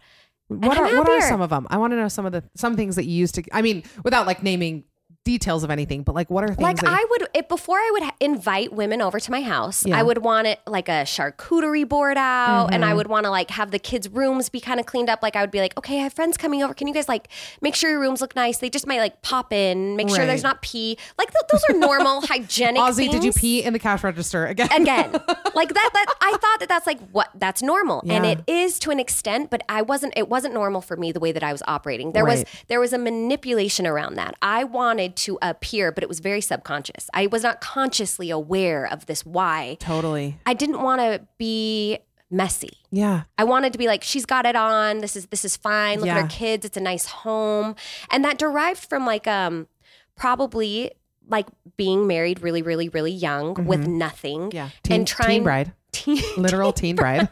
[0.48, 1.66] What are what are some of them?
[1.72, 3.44] I want to know some of the some things that you used to.
[3.52, 4.84] I mean, without like naming
[5.26, 7.90] details of anything, but like what are things like that I would it, before I
[7.94, 10.00] would invite women over to my house, Yeah.
[10.00, 12.98] I would want it like a charcuterie board out, and I Mm-hmm.
[12.98, 15.20] would want to like have the kids' rooms be kind of cleaned up.
[15.22, 16.74] Like I would be like, okay, I have friends coming over.
[16.74, 17.28] Can you guys like
[17.62, 18.60] make sure your rooms look nice?
[18.60, 20.50] They just might like pop in, make sure there's Right.
[20.50, 20.98] not pee.
[21.18, 22.80] Like th- those are normal hygienic.
[22.82, 23.40] Ozzy, did you things.
[23.40, 24.70] pee in the cash register again?
[24.72, 25.12] again
[25.56, 28.32] like that that i thought that that's like what that's normal and Yeah.
[28.32, 31.32] it is to an extent but i wasn't it wasn't normal for me the way
[31.32, 35.38] that i was operating there was there was a manipulation around that i wanted to
[35.42, 40.38] appear but it was very subconscious i was not consciously aware of this why totally.
[40.46, 41.98] i didn't want to be
[42.32, 43.24] messy Yeah.
[43.38, 45.00] I wanted to be like, she's got it on.
[45.00, 46.00] This is this is fine.
[46.00, 46.66] Look at her kids.
[46.66, 47.76] It's a nice home,
[48.10, 49.68] and that derived from like um
[50.16, 50.92] probably
[51.28, 51.48] like
[51.78, 54.50] being married really, really, really young with nothing.
[54.50, 54.56] Mm-hmm.
[54.56, 54.70] Yeah.
[54.84, 55.74] Teen, and trying teen bride.
[55.96, 57.28] Teen- Literal teen bride.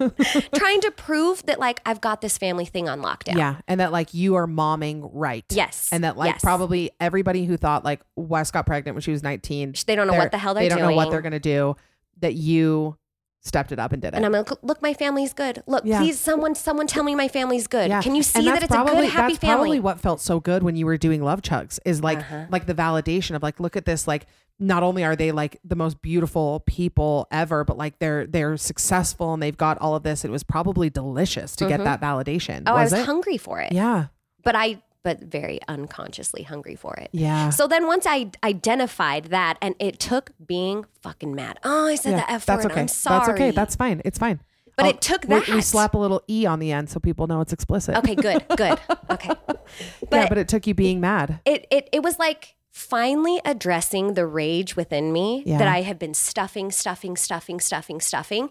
[0.56, 3.38] trying to prove that like I've got this family thing on lockdown.
[3.38, 3.56] Yeah.
[3.68, 5.46] And that like you are momming right.
[5.50, 5.90] Yes.
[5.92, 6.42] And that like Yes.
[6.42, 9.74] probably everybody who thought like Wes got pregnant when she was 19.
[9.86, 11.76] They don't know what the hell they're They don't know what they're going to do.
[12.22, 12.98] That you
[13.44, 14.16] stepped it up and did it.
[14.16, 15.62] And I'm like, look, my family's good.
[15.68, 16.00] Look, Yeah.
[16.00, 17.90] please, someone, someone, tell me my family's good.
[17.90, 18.02] Yeah.
[18.02, 19.36] Can you see that it's probably, a good, happy family?
[19.36, 22.46] that's probably what felt so good when you were doing love chugs is like Uh-huh.
[22.50, 24.28] like the validation of like look at this like
[24.60, 29.34] not only are they like the most beautiful people ever but like they're they're successful
[29.34, 32.76] and they've got all of this it was probably delicious to get that validation oh,
[32.76, 33.74] I was it hungry for it.
[33.74, 34.06] yeah
[34.44, 37.10] but I, but very unconsciously hungry for it.
[37.12, 41.60] yeah So then once I identified that, and it took being fucking mad.
[41.64, 42.72] Oh, I said yeah, the F that's word.
[42.72, 43.20] okay I'm sorry.
[43.20, 44.40] that's okay that's fine it's fine
[44.76, 47.28] But I'll- it took we- we slap a little e on the end so people
[47.28, 48.80] know it's explicit okay, good, good.
[49.10, 49.30] Okay.
[49.48, 49.68] But,
[50.12, 54.26] yeah but it took you being mad it, it, it was like finally addressing the
[54.26, 55.60] rage within me Yeah.
[55.60, 58.50] that I had been stuffing, stuffing, stuffing, stuffing, stuffing.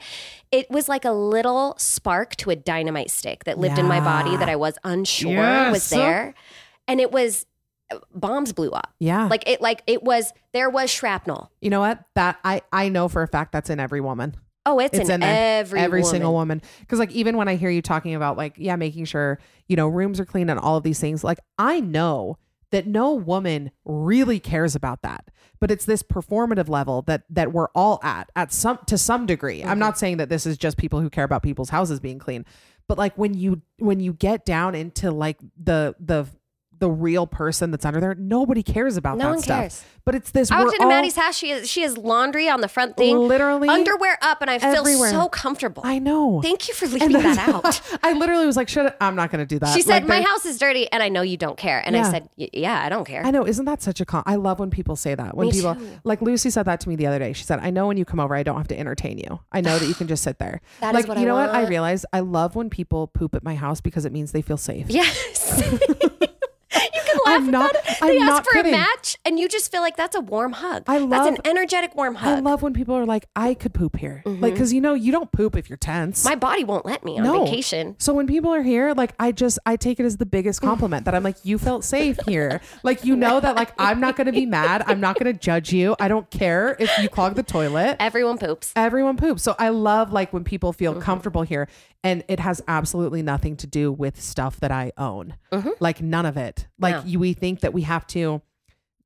[0.53, 4.37] It was like a little spark to a dynamite stick that lived in my body
[4.37, 5.73] that I was unsure Yes.
[5.73, 6.35] was there.
[6.87, 7.47] And it was
[7.91, 8.95] uh, bombs blew up.
[9.01, 11.51] yeah Like it like it was there was shrapnel.
[11.61, 14.79] you know what that i i know for a fact that's in every woman Oh,
[14.79, 16.11] it's, it's in, in every every woman.
[16.11, 19.41] single woman because like even when i hear you talking about like yeah making sure
[19.67, 22.39] you know rooms are clean and all of these things like i know
[22.73, 25.31] that no woman really cares about that.
[25.61, 29.63] But it's this performative level that that we're all at at some to some degree.
[29.63, 29.79] I'm mm-hmm.
[29.79, 32.45] not saying that this is just people who care about people's houses being clean,
[32.89, 36.27] but like when you when you get down into like the the
[36.83, 39.61] the real person that's under there, nobody cares about No that one stuff.
[39.61, 39.85] cares.
[40.05, 41.37] But it's this I walked into all- Maddie's house.
[41.37, 44.85] She has she has laundry on the front thing, Literally underwear up, and I feel
[44.85, 45.85] so comfortable.
[45.87, 46.43] I know.
[46.43, 47.81] Thank you for leaving then- that out.
[48.03, 48.97] I literally was like, "Shut!
[49.01, 51.09] I'm not going to do that." She said, Like, "My house is dirty, and I
[51.09, 52.09] know you don't care." And Yeah.
[52.09, 54.25] I said, "Yeah, I don't care." I know, isn't that such a con?
[54.27, 55.37] I love when people say that.
[55.37, 55.89] When Me people too.
[56.03, 57.33] like Lucy said that to me the other day.
[57.33, 59.39] She said, "I know when you come over, I don't have to entertain you.
[59.53, 61.35] I know that you can just sit there." That is like, what you I know
[61.37, 61.51] what?
[61.51, 62.05] I realize.
[62.13, 64.87] I love when people poop at my house because it means they feel safe.
[64.89, 65.63] Yes.
[67.33, 67.99] you can laugh I'm not- it.
[68.03, 68.75] I'm They not for kidding.
[68.75, 70.85] a match, and you just feel like that's a warm hug.
[70.87, 72.39] I love that's an energetic warm hug.
[72.39, 75.13] I love when people are like, "I could poop here," like because you know you
[75.13, 76.21] don't poop if you're tense.
[76.21, 76.29] Mm-hmm.
[76.31, 77.45] My body won't let me on no.
[77.45, 77.97] vacation.
[77.99, 81.05] So when people are here, like I just I take it as the biggest compliment
[81.05, 82.61] that I'm like, you felt safe here.
[82.83, 84.83] Like you know that like I'm not gonna be mad.
[84.87, 85.97] I'm not gonna judge you.
[86.01, 87.97] I don't care if you clog the toilet.
[88.01, 88.73] Everyone poops.
[88.77, 89.43] everyone poops.
[89.43, 91.01] So I love like when people feel Mm-hmm.
[91.01, 91.69] comfortable here
[92.05, 95.37] and it has absolutely nothing to do with stuff that I own.
[95.53, 95.71] Mm-hmm.
[95.81, 96.67] Like none of it.
[96.79, 97.11] Like No.
[97.11, 98.43] you we think that we have to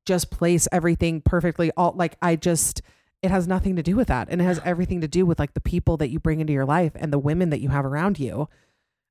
[0.07, 2.81] just place everything perfectly all like I just
[3.21, 4.27] it has nothing to do with that.
[4.29, 6.65] And it has everything to do with like the people that you bring into your
[6.65, 8.47] life and the women that you have around you.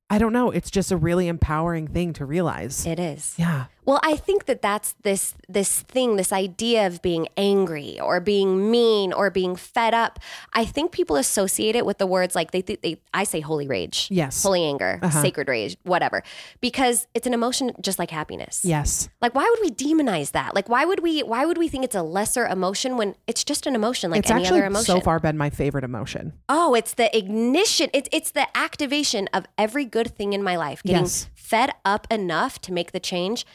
[0.09, 0.49] I don't know.
[0.49, 2.85] It's just a really empowering thing to realize.
[2.85, 3.35] It is.
[3.37, 3.65] yeah.
[3.87, 8.69] Well, I think that that's this this thing, this idea of being angry or being
[8.69, 10.19] mean or being fed up.
[10.51, 13.65] I think people associate it with the words like they think they I say holy
[13.65, 14.43] rage, Yes.
[14.43, 15.21] holy anger, Uh-huh.
[15.21, 16.21] sacred rage, whatever,
[16.59, 18.65] because it's an emotion just like happiness.
[18.65, 19.07] Yes.
[19.21, 20.53] Like why would we demonize that?
[20.53, 23.65] Like why would we why would we think it's a lesser emotion when it's just
[23.67, 24.95] an emotion like it's any other emotion?
[24.95, 26.33] so far been my favorite emotion.
[26.49, 27.89] Oh, it's the ignition.
[27.93, 30.83] It's it's the activation of every good thing in my life.
[30.83, 31.29] Getting Yes.
[31.35, 33.45] fed up enough to make the change.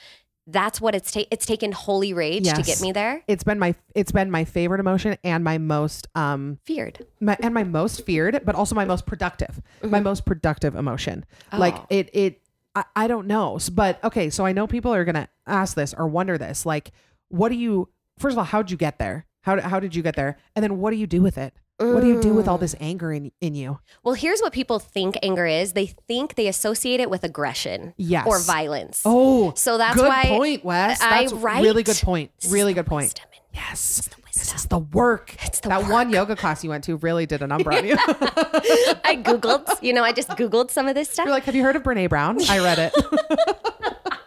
[0.47, 3.23] That's what it's ta- it's taken holy rage to get me there.
[3.29, 7.07] It's been my it's been my favorite emotion and my most um Feared.
[7.21, 10.05] my, and my most feared, but also my most productive, my Mm-hmm.
[10.05, 11.25] most productive emotion.
[11.53, 11.87] Like Oh.
[11.91, 12.41] it, it,
[12.75, 13.59] I, I don't know.
[13.73, 14.31] But okay.
[14.31, 16.91] So I know people are going to ask this or wonder this, like,
[17.29, 19.27] what do you, first of all, how'd you get there?
[19.43, 20.39] How, how did you get there?
[20.57, 21.55] And then what do you do with it?
[21.83, 22.61] What do you do with all Mm.
[22.61, 23.79] this anger in, in you?
[24.05, 25.73] Well, here's what people think anger is.
[25.73, 28.27] They think they associate it with aggression Yes.
[28.27, 29.03] or violence.
[29.05, 31.01] Oh, So that's good why point, Wes.
[31.01, 32.31] I That's write- really good point.
[32.49, 33.21] Really good point.
[33.55, 34.09] Yes.
[34.35, 35.37] This is the work.
[35.45, 37.97] It's the that one yoga class you went to really did a number on you.
[37.99, 41.27] I googled, you know, I just googled some of this stuff.
[41.27, 42.39] You're like, have you heard of Brene Brown?
[42.49, 42.95] I read it.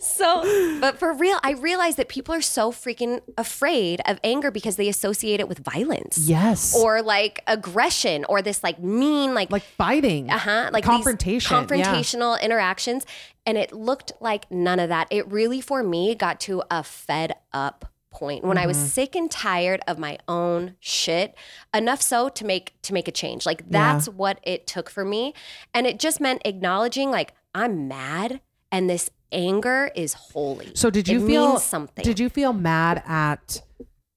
[0.00, 4.76] So, but for real, I realize that people are so freaking afraid of anger because
[4.76, 6.18] they associate it with violence.
[6.18, 6.74] yes.
[6.76, 10.30] Or like aggression or this like mean, like, like fighting.
[10.30, 11.54] uh huh, like confrontation.
[11.56, 11.64] yeah.
[11.64, 13.04] confrontational interactions.
[13.46, 15.08] And it looked like none of that.
[15.10, 18.86] It really, for me, got to a fed up point when I was Mm-hmm.
[18.86, 21.34] sick and tired of my own shit
[21.74, 23.46] enough so to make to make a change.
[23.46, 25.32] Like that's what it took for me.
[25.72, 28.40] And it just meant acknowledging like I'm mad
[28.72, 30.72] and this anger is holy.
[30.74, 32.02] So did you It feel something?
[32.04, 33.62] Did you feel mad at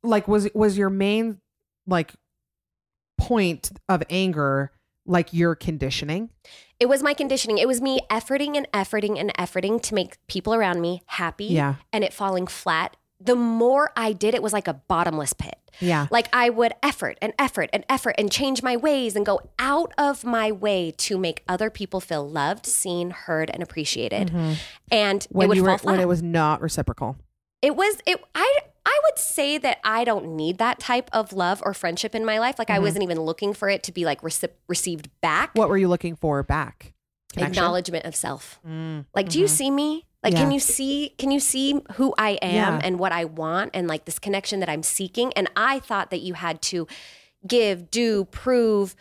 [0.01, 1.37] like was was your main
[1.85, 2.13] like
[3.17, 4.71] point of anger
[5.05, 6.29] like your conditioning?
[6.79, 7.57] It was my conditioning.
[7.57, 11.75] It was me efforting and efforting and efforting to make people around me happy Yeah.
[11.93, 12.97] and it falling flat.
[13.19, 15.56] The more I did, it was like a bottomless pit.
[15.80, 16.08] Yeah.
[16.12, 19.93] Like I would effort and effort and effort and change my ways and go out
[19.97, 24.32] of my way to make other people feel loved, seen, heard, and appreciated.
[24.91, 25.38] And Mm-hmm.
[25.38, 25.91] When it would you fall were flat.
[25.93, 27.17] when it was not reciprocal.
[27.62, 31.62] it was it I I would say that I don't need that type of love
[31.65, 32.60] or friendship in my life.
[32.60, 35.49] Like I wasn't even looking for it to be like rece- received back.
[35.49, 35.60] Mm-hmm.
[35.60, 36.93] What were you looking for back?
[37.34, 37.51] Connection?
[37.63, 38.60] acknowledgement of self.
[38.65, 40.06] Mm, Like, do you see me?
[40.25, 41.13] Like, can you see?
[41.17, 42.79] Can you see who I am Yeah.
[42.83, 45.31] and what I want and like this connection that I'm seeking?
[45.33, 46.88] And I thought that you had to
[47.47, 48.95] give, do, prove.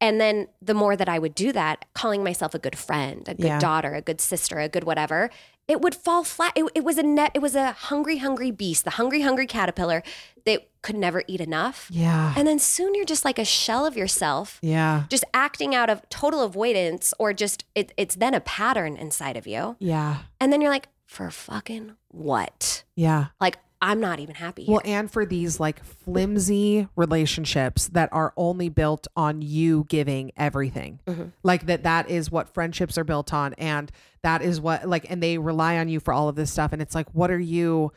[0.00, 3.34] And then the more that I would do that, calling myself a good friend, a
[3.34, 3.58] good Yeah.
[3.58, 5.30] daughter, a good sister, a good whatever,
[5.68, 6.52] it would fall flat.
[6.54, 7.32] It, it was a net.
[7.34, 10.02] It was a hungry, hungry beast, the hungry, hungry caterpillar
[10.44, 11.88] that could never eat enough.
[11.90, 12.32] Yeah.
[12.36, 15.04] And then soon you're just like a shell of yourself Yeah.
[15.08, 19.46] just acting out of total avoidance or just it, it's then a pattern inside of
[19.48, 20.18] you Yeah.
[20.40, 23.26] and then you're like for fucking what Yeah.
[23.40, 28.68] like i'm not even happy Well, and for these like flimsy relationships that are only
[28.68, 31.00] built on you giving everything.
[31.06, 31.24] Mm-hmm.
[31.42, 33.90] Like that that is what friendships are built on and
[34.22, 36.80] that is what like and they rely on you for all of this stuff and
[36.80, 37.92] it's like what are you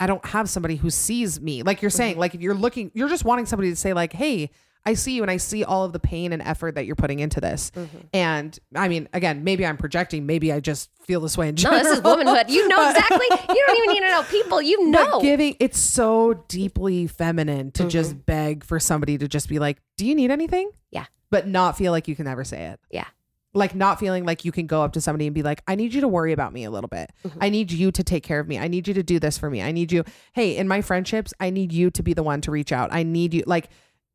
[0.00, 1.62] I don't have somebody who sees me.
[1.62, 1.96] Like you're Mm-hmm.
[1.96, 4.50] saying like if you're looking you're just wanting somebody to say like, "Hey,
[4.84, 7.20] I see you and I see all of the pain and effort that you're putting
[7.20, 7.70] into this.
[7.76, 7.98] Mm-hmm.
[8.12, 11.58] And I mean, again, maybe I'm projecting, maybe I just feel this way in No,
[11.62, 11.82] general.
[11.84, 12.50] this is womanhood.
[12.50, 13.26] You know exactly.
[13.30, 14.60] You don't even need to know people.
[14.60, 15.20] You But know.
[15.20, 17.88] giving it's so deeply feminine to Mm-hmm.
[17.90, 21.06] just beg for somebody to just be like, "Do you need anything?" Yeah.
[21.30, 22.80] But not feel like you can ever say it.
[22.90, 23.06] Yeah.
[23.54, 25.92] Like not feeling like you can go up to somebody and be like, "I need
[25.94, 27.12] you to worry about me a little bit.
[27.24, 27.38] Mm-hmm.
[27.40, 28.58] I need you to take care of me.
[28.58, 29.60] I need you to do this for me.
[29.62, 30.04] I need you.
[30.32, 32.88] Hey, in my friendships, I need you to be the one to reach out.
[32.92, 33.68] I need you like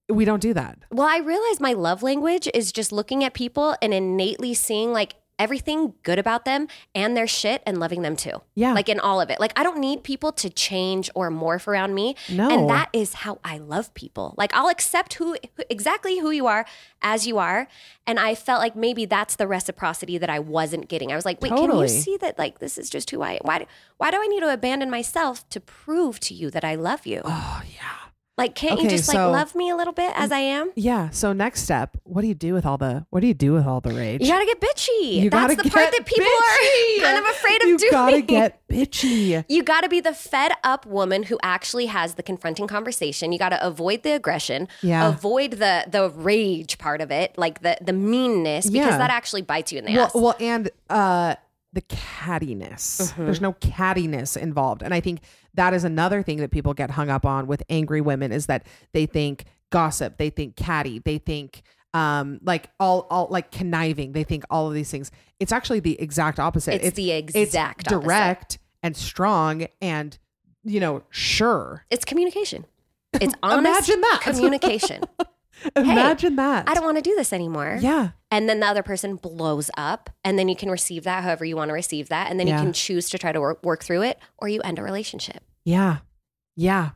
[0.10, 0.80] we don't do that.
[0.91, 5.15] Well, I realize my love language is just looking at people and innately seeing like
[5.39, 8.41] everything good about them and their shit and loving them too.
[8.56, 8.74] Yeah.
[8.74, 9.39] Like in all of it.
[9.39, 12.15] Like I don't need people to change or morph around me.
[12.30, 12.50] No.
[12.50, 14.34] And that is how I love people.
[14.38, 15.38] Like I'll accept who
[15.70, 16.65] exactly who you are
[17.02, 17.67] as you are.
[18.06, 21.12] And I felt like maybe that's the reciprocity that I wasn't getting.
[21.12, 23.67] I was like, wait, can you see that like this is just who I why
[23.98, 27.22] why do I need to abandon myself to prove to you that I love you?
[27.24, 27.96] Oh yeah.
[28.38, 30.71] Like can't you Okay, just like love me a little bit as I am?
[30.76, 31.10] Yeah.
[31.10, 33.65] So next step, what do you do with all the what do you do with
[33.65, 34.21] all the rage?
[34.21, 35.13] You gotta get bitchy.
[35.23, 37.00] You That's gotta the part that people bitchy.
[37.00, 37.91] are kind of afraid of you doing.
[37.91, 39.43] gotta get bitchy.
[39.50, 43.32] You got to be the fed up woman who actually has the confronting conversation.
[43.32, 45.08] You got to avoid the aggression, Yeah.
[45.10, 48.97] avoid the the rage part of it, like the the meanness, because Yeah.
[49.00, 50.13] that actually bites you in the well, ass.
[50.13, 51.36] well, and uh,
[51.73, 53.02] the cattiness.
[53.02, 53.26] Mm-hmm.
[53.26, 55.21] There's no cattiness involved, and I think
[55.58, 58.65] that is another thing that people get hung up on with angry women is that
[58.93, 61.62] they think gossip, they think catty, they think
[61.93, 66.00] um like all all like conniving they think all of these things it's actually the
[66.02, 68.02] exact opposite It's the exact opposite.
[68.04, 70.17] direct and strong and
[70.65, 72.65] you know sure it's communication.
[73.22, 74.20] It's honest Imagine that.
[74.22, 75.04] communication.
[75.76, 77.80] imagine that I don't want to do this anymore.
[77.82, 81.46] yeah And then the other person blows up, and then you can receive that however
[81.46, 82.58] you want to receive that, and then Yeah.
[82.58, 85.41] you can choose to try to work, work through it, or you end a relationship.
[85.67, 85.97] Yeah.
[86.56, 86.91] Yeah.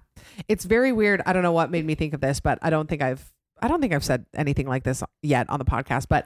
[0.48, 1.22] It's very weird.
[1.26, 3.30] I don't know what made me think of this, but I don't think I've
[3.62, 6.26] I don't think I've said anything like this yet on the podcast, but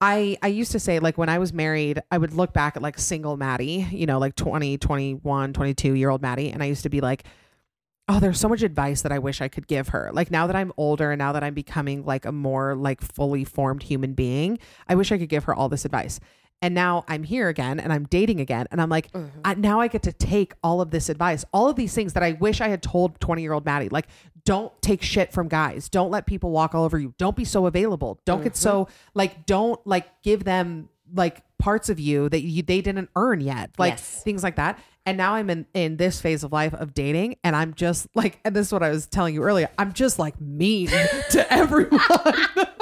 [0.00, 2.82] I I used to say like when I was married, I would look back at
[2.82, 6.84] like single Maddie, you know, like 20, 21, 22 year old Maddie, and I used
[6.84, 7.24] to be like
[8.08, 10.10] Oh, there's so much advice that I wish I could give her.
[10.12, 13.44] Like now that I'm older and now that I'm becoming like a more like fully
[13.44, 16.18] formed human being, I wish I could give her all this advice.
[16.62, 18.66] And now I'm here again and I'm dating again.
[18.70, 19.40] And I'm like, mm-hmm.
[19.44, 22.22] I, now I get to take all of this advice, all of these things that
[22.22, 23.88] I wish I had told 20 year old Maddie.
[23.88, 24.06] Like,
[24.44, 25.88] don't take shit from guys.
[25.88, 27.14] Don't let people walk all over you.
[27.18, 28.20] Don't be so available.
[28.24, 28.92] Don't get so mm-hmm.
[29.14, 33.70] like, don't like give them like parts of you that you, they didn't earn yet.
[33.76, 34.22] Like Yes.
[34.22, 34.78] things like that.
[35.04, 38.38] And now I'm in in this phase of life of dating, and I'm just like,
[38.44, 39.68] and this is what I was telling you earlier.
[39.76, 40.86] I'm just like mean
[41.30, 41.98] to everyone.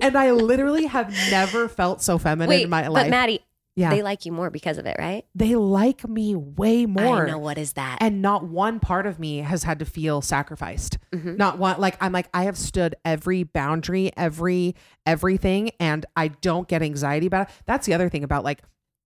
[0.00, 3.10] and I literally have never felt so feminine Wait, in my but life.
[3.10, 3.40] Maddie,
[3.74, 3.90] Yeah.
[3.90, 5.24] they like you more because of it, right?
[5.34, 7.24] they like me way more.
[7.24, 7.98] I know what is that.
[8.00, 10.98] And not one part of me has had to feel sacrificed.
[11.12, 11.36] Mm-hmm.
[11.36, 14.74] Not one like I'm like I have stood every boundary, every
[15.06, 17.54] everything and I don't get anxiety about it.
[17.66, 18.62] That's the other thing about like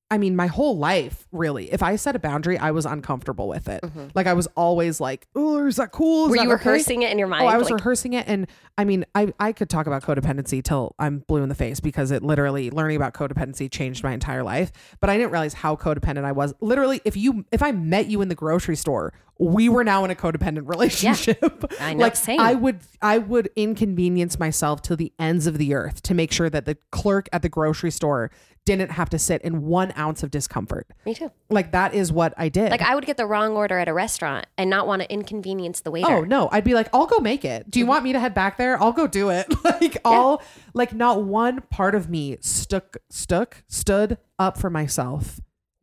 [0.08, 1.72] I mean, my whole life, really.
[1.72, 3.82] If I set a boundary, I was uncomfortable with it.
[3.82, 4.08] Mm-hmm.
[4.14, 7.02] Like I was always like, "Oh, is that cool?" Is Were that you okay?" rehearsing
[7.02, 7.42] it in your mind?
[7.42, 8.46] Oh, I was like, rehearsing it, and
[8.78, 12.12] I mean, I I could talk about codependency till I'm blue in the face because
[12.12, 14.70] it literally learning about codependency changed my entire life.
[15.00, 16.54] But I didn't realize how codependent I was.
[16.60, 20.12] Literally, if you if I met you in the grocery store, we were now in
[20.12, 21.42] a codependent relationship.
[21.80, 22.38] I know, like same.
[22.38, 26.48] I would I would inconvenience myself to the ends of the earth to make sure
[26.48, 28.30] that the clerk at the grocery store
[28.66, 30.88] didn't have to sit in one ounce of discomfort.
[31.06, 31.30] Me too.
[31.48, 32.70] Like that is what I did.
[32.70, 35.80] Like I would get the wrong order at a restaurant and not want to inconvenience
[35.80, 36.10] the waiter.
[36.10, 37.70] Oh no, I'd be like, I'll go make it.
[37.70, 38.80] Do you want me to head back there?
[38.82, 39.46] I'll go do it.
[39.64, 40.42] like all
[40.74, 45.40] like not one part of me stuck stuck stood up for myself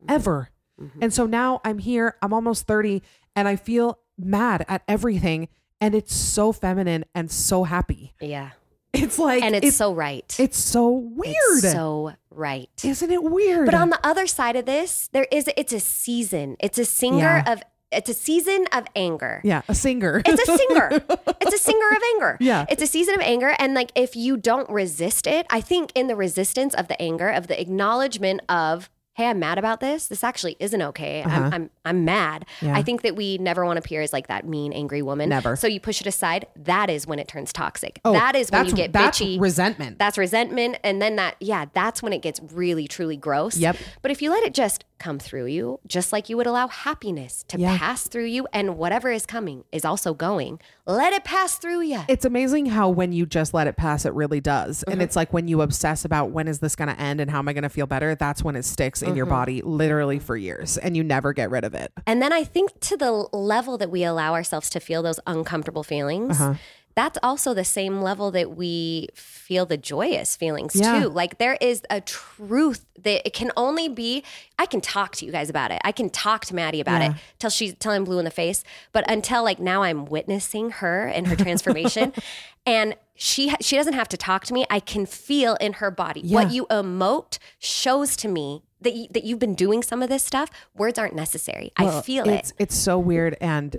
[0.08, 0.50] ever.
[0.80, 0.98] Mm-hmm.
[1.02, 3.02] And so now I'm here, I'm almost 30
[3.34, 5.48] and I feel mad at everything
[5.80, 8.14] and it's so feminine and so happy.
[8.20, 8.50] Yeah.
[8.94, 10.34] It's like And it's, so right.
[10.38, 11.34] it's so weird.
[11.58, 12.68] It's so right.
[12.84, 13.66] Isn't it weird?
[13.66, 16.56] But on the other side of this, there is it's a season.
[16.60, 17.52] It's a singer Yeah.
[17.52, 19.40] of it's a season of anger.
[19.44, 20.20] yeah, a singer.
[20.26, 20.88] It's a singer.
[21.40, 22.36] it's a singer of anger.
[22.40, 22.66] Yeah.
[22.68, 23.54] It's a season of anger.
[23.56, 27.28] And like if you don't resist it, I think in the resistance of the anger,
[27.28, 30.08] of the acknowledgement of, hey, I'm mad about this.
[30.08, 31.22] This actually isn't okay.
[31.22, 31.40] Uh-huh.
[31.46, 32.46] I'm, I'm I'm mad.
[32.60, 32.76] Yeah.
[32.76, 35.28] I think that we never want to appear as like that mean, angry woman.
[35.28, 35.54] Never.
[35.56, 36.46] So you push it aside.
[36.56, 38.00] That is when it turns toxic.
[38.04, 39.40] Oh, that is when you get that's bitchy.
[39.40, 39.98] resentment.
[39.98, 40.78] That's resentment.
[40.82, 43.56] And then that, yeah, that's when it gets really, truly gross.
[43.56, 43.76] Yep.
[44.02, 47.44] But if you let it just come through you, just like you would allow happiness
[47.48, 47.76] to Yeah.
[47.76, 52.00] pass through you, and whatever is coming is also going, let it pass through you.
[52.08, 54.80] it's amazing how when you just let it pass, it really does.
[54.80, 54.92] Mm-hmm.
[54.92, 57.38] And it's like when you obsess about when is this going to end and how
[57.38, 59.16] am I going to feel better, that's when it sticks in Mm-hmm.
[59.18, 61.92] your body literally for years and you never get rid of it.
[62.06, 65.82] And then I think to the level that we allow ourselves to feel those uncomfortable
[65.84, 66.54] feelings, Uh-huh.
[66.94, 71.00] That's also the same level that we feel the joyous feelings Yeah.
[71.02, 71.08] too.
[71.08, 74.22] Like there is a truth that it can only be.
[74.58, 75.80] I can talk to you guys about it.
[75.84, 77.10] I can talk to Maddie about Yeah.
[77.10, 78.62] it till she's till I'm blue in the face.
[78.92, 82.12] But until like now, I'm witnessing her and her transformation,
[82.66, 84.64] and she she doesn't have to talk to me.
[84.70, 86.34] I can feel in her body Yeah.
[86.44, 90.22] what you emote shows to me that you, that you've been doing some of this
[90.22, 90.50] stuff.
[90.76, 91.72] Words aren't necessary.
[91.76, 92.56] I feel it's, it.
[92.58, 93.36] It's so weird.
[93.40, 93.76] And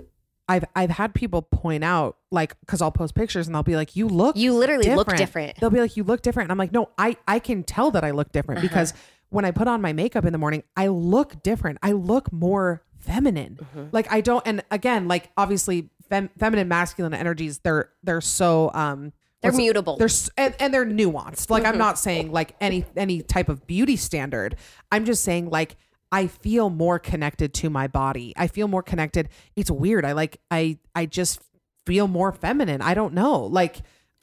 [0.48, 3.96] I've I've had people point out, like, because I'll post pictures and they'll be like,
[3.96, 5.58] you look You literally look different.
[5.58, 6.46] They'll be like, you look different.
[6.46, 8.68] And I'm like, no, I, I can tell that I look different Uh-huh.
[8.68, 8.94] because
[9.30, 11.78] when I put on my makeup in the morning, I look different.
[11.82, 13.58] I look more feminine.
[13.60, 13.84] Mm-hmm.
[13.92, 19.12] Like I don't and again, like obviously fem- feminine masculine energies, they're they're so um
[19.42, 19.98] They're mutable.
[19.98, 20.36] Mm-hmm.
[20.36, 21.50] They're and, and they're nuanced.
[21.50, 24.56] Like I'm not saying like any any type of beauty standard.
[24.92, 25.76] I'm just saying like
[26.16, 28.32] I feel more connected to my body.
[28.36, 29.28] I feel more connected.
[29.54, 30.04] It's weird.
[30.04, 31.40] I like I I just
[31.84, 32.80] feel more feminine.
[32.80, 33.40] I don't know.
[33.44, 33.76] Like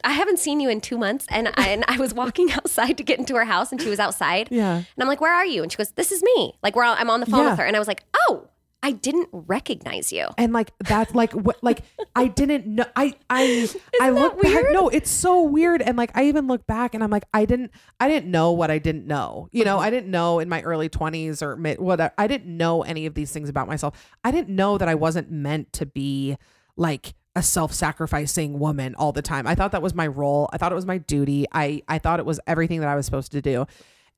[0.03, 3.03] I haven't seen you in two months, and I, and I was walking outside to
[3.03, 4.49] get into her house, and she was outside.
[4.51, 4.75] Yeah.
[4.77, 7.09] And I'm like, "Where are you?" And she goes, "This is me." Like, we're I'm
[7.09, 7.51] on the phone Yeah.
[7.51, 8.47] with her, and I was like, "Oh,
[8.83, 11.81] I didn't recognize you." and like that like what like
[12.15, 13.67] I didn't know I I
[14.01, 15.81] I that look back no it's so weird.
[15.81, 18.69] And like I even look back and I'm like I didn't I didn't know what
[18.69, 19.47] I didn't know.
[19.51, 19.69] You Mm-hmm.
[19.69, 23.05] know I didn't know in my early 20s or mid whatever I didn't know any
[23.07, 23.97] of these things about myself.
[24.23, 26.37] I didn't know that I wasn't meant to be
[26.75, 29.47] like a self-sacrificing woman all the time.
[29.47, 30.49] I thought that was my role.
[30.53, 31.45] I thought it was my duty.
[31.51, 33.65] I I thought it was everything that I was supposed to do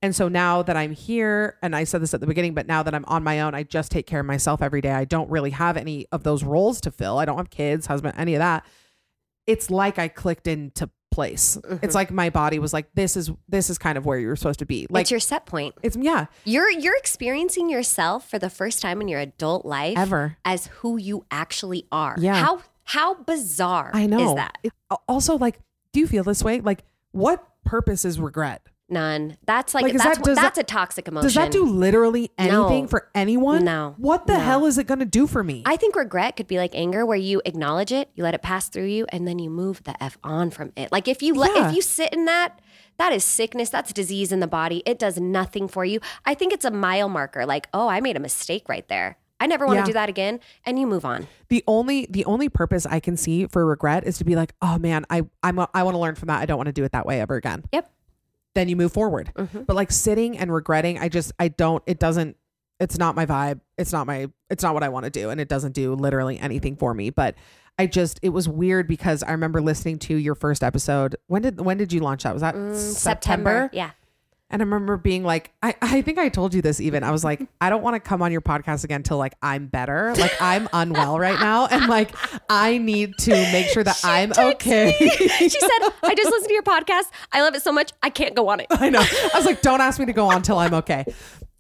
[0.06, 2.84] and so now that I'm here, and I said this at the beginning, but now
[2.84, 4.92] that I'm on my own, I just take care of myself every day.
[4.92, 7.18] I don't really have any of those roles to fill.
[7.18, 8.68] I don't have kids, husband, any of that.
[9.48, 11.58] It's like I clicked into place.
[11.58, 11.92] It's mm-hmm.
[11.92, 14.66] like my body was like, this is this is kind of where you're supposed to
[14.68, 14.86] be.
[14.92, 15.74] Like it's your set point.
[15.82, 20.38] it's yeah, You're you're experiencing yourself for the first time in your adult life Ever.
[20.46, 22.16] as who you actually are.
[22.20, 22.36] Yeah.
[22.36, 24.30] How how bizarre I know.
[24.30, 24.60] is that?
[24.62, 24.74] It-
[25.08, 25.60] also, like,
[25.94, 26.62] do you feel this way?
[26.62, 28.62] Like, what purpose is regret?
[28.88, 29.38] None.
[29.48, 31.26] That's like, Like, is that's that- does that's that- a toxic emotion.
[31.26, 32.88] Does that do literally anything No.
[32.88, 33.64] for anyone?
[33.66, 33.96] No.
[33.98, 34.40] What the No.
[34.40, 35.64] hell is it going to do for me?
[35.66, 38.70] I think regret could be like anger, where you acknowledge it, you let it pass
[38.70, 40.92] through you, and then you move the f on from it.
[40.92, 41.70] Like if you let, Yeah.
[41.70, 42.60] if you sit in that,
[42.98, 43.70] that is sickness.
[43.70, 44.84] That's disease in the body.
[44.86, 46.00] It does nothing for you.
[46.24, 47.46] I think it's a mile marker.
[47.46, 49.18] Like, oh, I made a mistake right there.
[49.40, 49.86] I never want to Yeah.
[49.88, 51.28] do that again, and you move on.
[51.50, 54.78] the only the only purpose I can see for regret is to be like, oh
[54.80, 56.40] man, I I'm a, I want to learn from that.
[56.42, 57.64] I don't want to do it that way ever again.
[57.74, 57.92] Yep.
[58.56, 59.32] Then you move forward.
[59.36, 61.84] But like sitting and regretting, I just I don't.
[61.86, 62.38] It doesn't.
[62.80, 63.60] It's not my vibe.
[63.78, 64.30] It's not my.
[64.50, 67.10] It's not what I want to do, and it doesn't do literally anything for me.
[67.10, 67.36] But
[67.78, 71.16] I just it was weird because I remember listening to your first episode.
[71.28, 72.34] When did when did you launch that?
[72.34, 73.70] Was that Mm, September?
[73.74, 73.92] Yeah.
[74.52, 77.04] And I remember being like, I, I think I told you this even.
[77.04, 79.68] I was like, I don't want to come on your podcast again till like I'm
[79.68, 80.14] better.
[80.16, 81.66] Like I'm unwell right now.
[81.66, 82.16] And like
[82.50, 84.94] I need to make sure that I'm okay.
[85.00, 85.70] she said,
[86.04, 87.06] I just listened to your podcast.
[87.32, 87.92] I love it so much.
[88.04, 88.68] I can't go on it.
[88.70, 89.02] I know.
[89.02, 91.06] I was like, don't ask me to go on till I'm okay.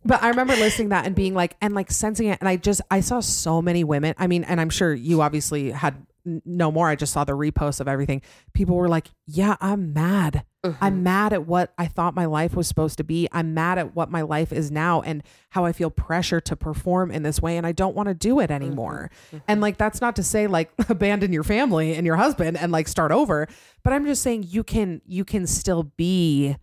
[0.04, 2.38] But I remember listening to that and being like, and like sensing it.
[2.40, 4.14] And I just, I saw so many women.
[4.20, 6.90] I mean, and I'm sure you obviously had no more.
[6.90, 8.22] I just saw the reposts of everything.
[8.54, 10.46] People were like, yeah, I'm mad.
[10.64, 11.04] I'm mm-hmm.
[11.04, 13.28] mad at what I thought my life was supposed to be.
[13.32, 15.22] I'm mad at what my life is now and
[15.52, 17.58] how I feel pressure to perform in this way.
[17.58, 18.64] And I don't want to do it mm-hmm.
[18.64, 19.12] anymore.
[19.28, 19.38] Mm-hmm.
[19.48, 22.88] And like, that's not to say like abandon your family and your husband and like
[22.88, 23.48] start over.
[23.84, 26.56] But I'm just saying you can, you can still be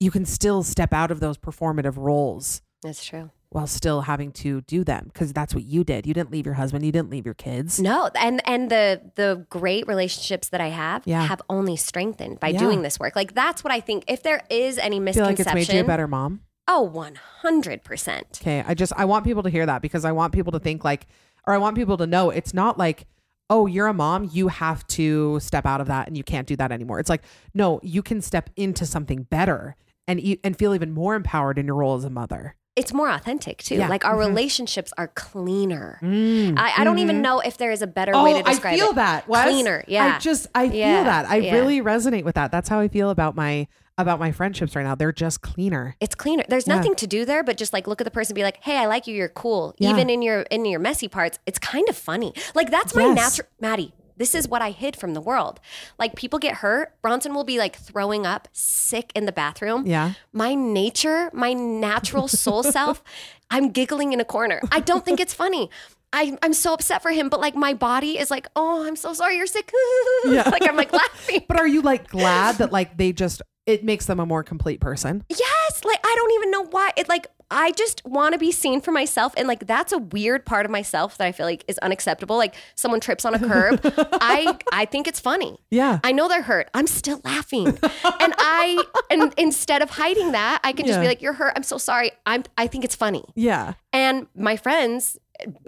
[0.00, 3.30] you can still step out of those performative roles That's true.
[3.50, 6.06] While still having to do them because that's what you did.
[6.06, 7.80] You didn't leave your husband, you didn't leave your kids.
[7.80, 11.24] No, and and the the great relationships that I have Yeah.
[11.26, 12.58] have only strengthened by Yeah.
[12.58, 13.16] doing this work.
[13.16, 14.04] Like that's what I think.
[14.08, 16.40] If there is any I feel like misconception, it's made you a better mom.
[16.68, 18.38] oh, one hundred percent.
[18.42, 18.62] Okay.
[18.66, 21.06] I just I want people to hear that because I want people to think like
[21.46, 23.06] or I want people to know it's not like
[23.50, 26.54] oh, you're a mom, you have to step out of that and you can't do
[26.54, 27.00] that anymore.
[27.00, 27.22] It's like,
[27.54, 29.74] no, you can step into something better
[30.06, 32.56] and e- and feel even more empowered in your role as a mother.
[32.78, 33.74] It's more authentic too.
[33.74, 33.82] Yeah.
[33.82, 33.90] Mm-hmm.
[33.90, 35.98] Like our relationships are cleaner.
[36.02, 38.82] I, I don't even know if there is a better way to describe Mm-hmm.
[38.82, 38.94] I feel it.
[38.96, 39.28] that.
[39.28, 39.44] Wes.
[39.44, 39.84] Cleaner.
[39.88, 40.14] Yeah.
[40.16, 41.26] I just I Yeah, feel that.
[41.28, 41.54] I yeah.
[41.54, 42.50] really resonate with that.
[42.50, 43.66] That's how I feel about my
[43.96, 44.94] about my friendships right now.
[44.94, 45.96] They're just cleaner.
[46.00, 46.44] it's cleaner.
[46.48, 48.58] There's nothing to do there, but just like look at the person, and be like,
[48.62, 49.14] "Hey, I like you.
[49.16, 52.32] You're cool." Even in your in your messy parts, it's kind of funny.
[52.54, 53.16] Like that's my Yes.
[53.16, 53.48] natural.
[53.60, 55.60] Maddie, this is what I hid from the world.
[55.98, 56.92] Like people get hurt.
[57.02, 59.86] Bronson will be like throwing up, sick in the bathroom.
[59.86, 60.12] Yeah.
[60.32, 63.02] My nature, my natural soul self,
[63.50, 64.60] I'm giggling in a corner.
[64.70, 65.70] I don't think it's funny.
[66.12, 69.12] I, I'm so upset for him, but like my body is like, oh, I'm so
[69.12, 69.70] sorry you're sick.
[70.26, 70.48] Yeah.
[70.48, 71.44] like I'm like laughing.
[71.46, 74.80] But are you like glad that like they just it makes them a more complete
[74.80, 75.24] person?
[75.28, 76.90] Yes, like I don't even know why.
[76.96, 79.32] It like I just want to be seen for myself.
[79.36, 82.36] And like, that's a weird part of myself that I feel like is unacceptable.
[82.36, 83.80] Like someone trips on a curb.
[83.84, 85.58] I, I think it's funny.
[85.70, 86.00] Yeah.
[86.04, 86.68] I know they're hurt.
[86.74, 87.66] I'm still laughing.
[87.68, 91.02] and I, and instead of hiding that, I can just Yeah.
[91.02, 91.52] be like, you're hurt.
[91.56, 92.10] I'm so sorry.
[92.26, 93.24] I'm, I think it's funny.
[93.34, 93.74] Yeah.
[93.92, 95.18] And my friends,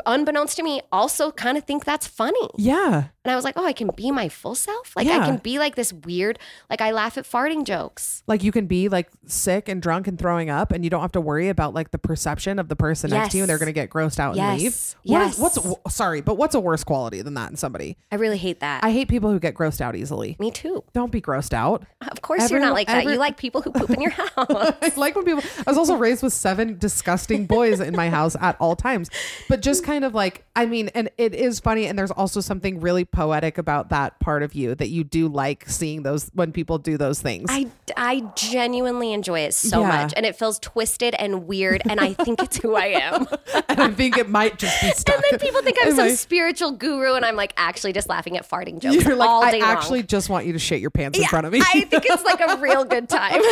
[0.05, 2.49] unbeknownst to me, also kind of think that's funny.
[2.57, 3.05] Yeah.
[3.31, 4.97] And I was like, oh, I can be my full self.
[4.97, 8.25] Like I can be like this weird, like I laugh at farting jokes.
[8.27, 11.13] Like you can be like sick and drunk and throwing up, and you don't have
[11.13, 13.67] to worry about like the perception of the person next to you, and they're going
[13.67, 14.73] to get grossed out and leave.
[15.05, 15.39] What is- Yes.
[15.39, 17.97] what's sorry, but what's a worse quality than that in somebody?
[18.11, 18.83] I really hate that.
[18.83, 20.37] I hate people who get grossed out easily.
[20.41, 20.83] me too.
[20.93, 21.85] Don't be grossed out.
[22.11, 22.99] Of course, you're not like that.
[23.03, 24.31] every- you like people who poop in your house.
[24.39, 25.43] I like when people.
[25.67, 29.11] I was also raised with seven disgusting boys in my house at all times,
[29.49, 32.81] but just kind of like I mean, and it is funny, and there's also something
[32.81, 36.79] really poetic about that part of you that you do like seeing those when people
[36.79, 37.51] do those things.
[37.53, 39.89] I, I genuinely enjoy it so Yeah.
[39.89, 40.15] much.
[40.17, 41.83] And it feels twisted and weird.
[41.87, 43.27] And I think it's who I am.
[43.69, 45.15] and I think it might just be stuck.
[45.17, 47.13] and then people think I'm in some spiritual guru.
[47.15, 49.69] And I'm like actually just laughing at farting jokes You're like, all I day long.
[49.71, 51.61] actually just want you to shit your pants in front of me.
[51.61, 53.43] I think it's like a real good time.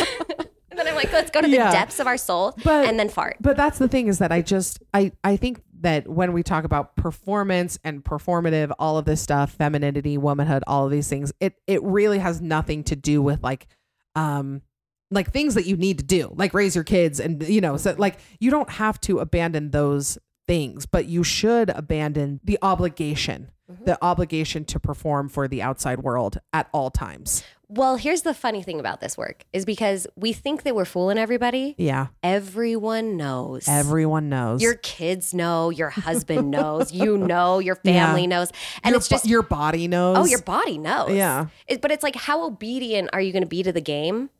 [0.71, 1.71] and then I'm like, let's go to the Yeah.
[1.73, 3.37] depths of our soul But- and then fart.
[3.39, 6.65] But that's the thing is that I just I I think that when we talk
[6.65, 11.55] about performance and performative, all of this stuff, femininity, womanhood, all of these things, it
[11.67, 13.67] it really has nothing to do with like
[14.15, 14.63] um
[15.11, 17.95] like things that you need to do, like raise your kids and you know, so
[17.99, 23.51] like you don't have to abandon those things, but you should abandon the obligation,
[23.85, 27.45] the obligation to perform for the outside world at all times.
[27.71, 31.19] Well, here's the funny thing about this work is because we think that we're fooling
[31.19, 31.75] everybody.
[31.77, 32.07] Yeah.
[32.23, 33.69] Everyone knows.
[33.69, 34.63] Everyone knows.
[34.63, 38.07] Your kids know, your husband knows, you know, your Yeah.
[38.07, 38.51] family knows.
[38.83, 40.17] And your, it's just bo- your body knows.
[40.19, 41.11] Oh, your body knows.
[41.13, 41.49] Yeah.
[41.67, 44.31] It- but it's like, how obedient are you going to be to the game?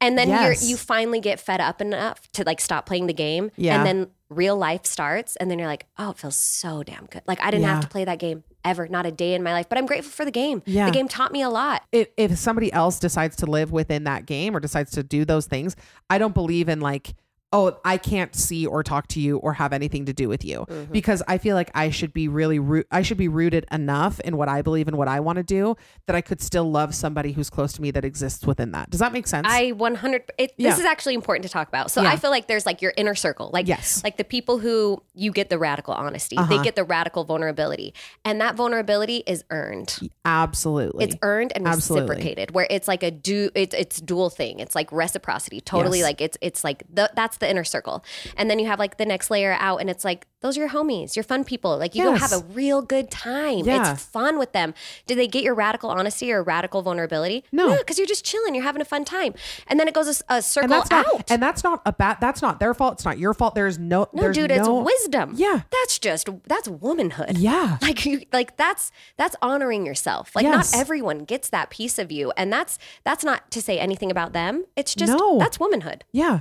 [0.00, 0.62] And then Yes.
[0.62, 3.50] you're, you finally get fed up enough to like stop playing the game.
[3.56, 3.76] Yeah.
[3.78, 5.36] And then real life starts.
[5.36, 7.22] And then you're like, oh, it feels so damn good.
[7.26, 7.74] Like I didn't Yeah.
[7.74, 9.68] have to play that game ever, not a day in my life.
[9.68, 10.62] But I'm grateful for the game.
[10.66, 10.86] Yeah.
[10.86, 11.82] The game taught me a lot.
[11.92, 15.46] if, if somebody else decides to live within that game or decides to do those
[15.46, 15.76] things,
[16.10, 17.14] I don't believe in like,
[17.56, 20.66] oh, I can't see or talk to you or have anything to do with you
[20.68, 20.92] Mm-hmm.
[20.92, 22.86] because I feel like I should be really root.
[22.90, 25.76] I should be rooted enough in what I believe and what I want to do
[26.06, 28.90] that I could still love somebody who's close to me that exists within that.
[28.90, 29.46] Does that make sense?
[29.48, 30.70] I 100 it, Yeah.
[30.70, 31.90] this is actually important to talk about.
[31.90, 32.10] So Yeah.
[32.10, 33.50] I feel like there's like your inner circle.
[33.52, 34.02] Like Yes.
[34.04, 36.36] like the people who you get the radical honesty.
[36.36, 36.48] Uh-huh.
[36.56, 37.94] They get the radical vulnerability.
[38.24, 39.96] And that vulnerability is earned.
[40.24, 41.04] Absolutely.
[41.04, 42.10] It's earned and Absolutely.
[42.10, 44.60] reciprocated where it's like a do it's it's dual thing.
[44.60, 45.60] It's like reciprocity.
[45.60, 46.04] Totally Yes.
[46.06, 48.04] like it's it's like the, that's the inner circle.
[48.36, 50.70] And then you have like the next layer out and it's like those are your
[50.70, 51.76] homies, your fun people.
[51.76, 53.60] Like you go have a real good time.
[53.64, 53.92] Yeah.
[53.92, 54.74] It's fun with them.
[55.06, 57.42] Did they get your radical honesty or radical vulnerability?
[57.52, 57.76] No.
[57.78, 58.54] because you're just chilling.
[58.54, 59.34] You're having a fun time.
[59.66, 61.30] And then it goes a, a and circle not, out.
[61.30, 62.18] and that's not a bad.
[62.20, 62.94] That's not their fault.
[62.94, 63.54] It's not your fault.
[63.54, 64.08] There's no.
[64.12, 65.32] no, there's dude, it's wisdom.
[65.36, 65.62] Yeah.
[65.70, 67.38] That's just that's womanhood.
[67.38, 67.78] Yeah.
[67.86, 70.34] Like you like that's that's honoring yourself.
[70.34, 70.72] Like Yes.
[70.72, 72.32] not everyone gets that piece of you.
[72.36, 74.64] And that's that's not to say anything about them.
[74.76, 75.38] It's just No.
[75.38, 76.04] that's womanhood.
[76.12, 76.40] Yeah.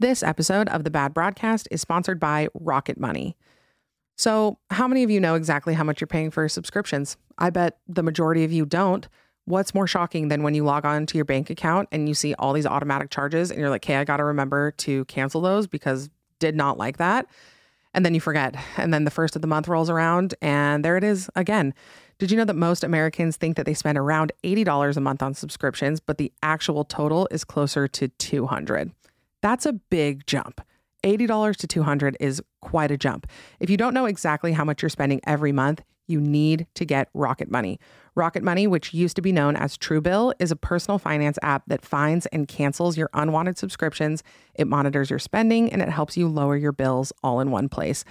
[0.00, 3.36] This episode of the Bad Broadcast is sponsored by Rocket Money.
[4.16, 7.18] So, how many of you know exactly how much you're paying for subscriptions?
[7.36, 9.06] I bet the majority of you don't.
[9.44, 12.32] What's more shocking than when you log on to your bank account and you see
[12.38, 15.66] all these automatic charges and you're like, hey, I got to remember to cancel those
[15.66, 17.26] because did not like that.
[17.92, 18.56] And then you forget.
[18.78, 21.74] And then the first of the month rolls around and there it is again.
[22.18, 25.34] Did you know that most Americans think that they spend around $80 a month on
[25.34, 28.92] subscriptions, but the actual total is closer to 200?
[29.42, 30.60] That's a big jump.
[31.02, 33.26] $80 to 200 is quite a jump.
[33.58, 37.08] If you don't know exactly how much you're spending every month, you need to get
[37.14, 37.78] Rocket Money.
[38.16, 41.84] Rocket Money, which used to be known as Truebill, is a personal finance app that
[41.84, 44.22] finds and cancels your unwanted subscriptions.
[44.56, 48.04] It monitors your spending and it helps you lower your bills all in one place.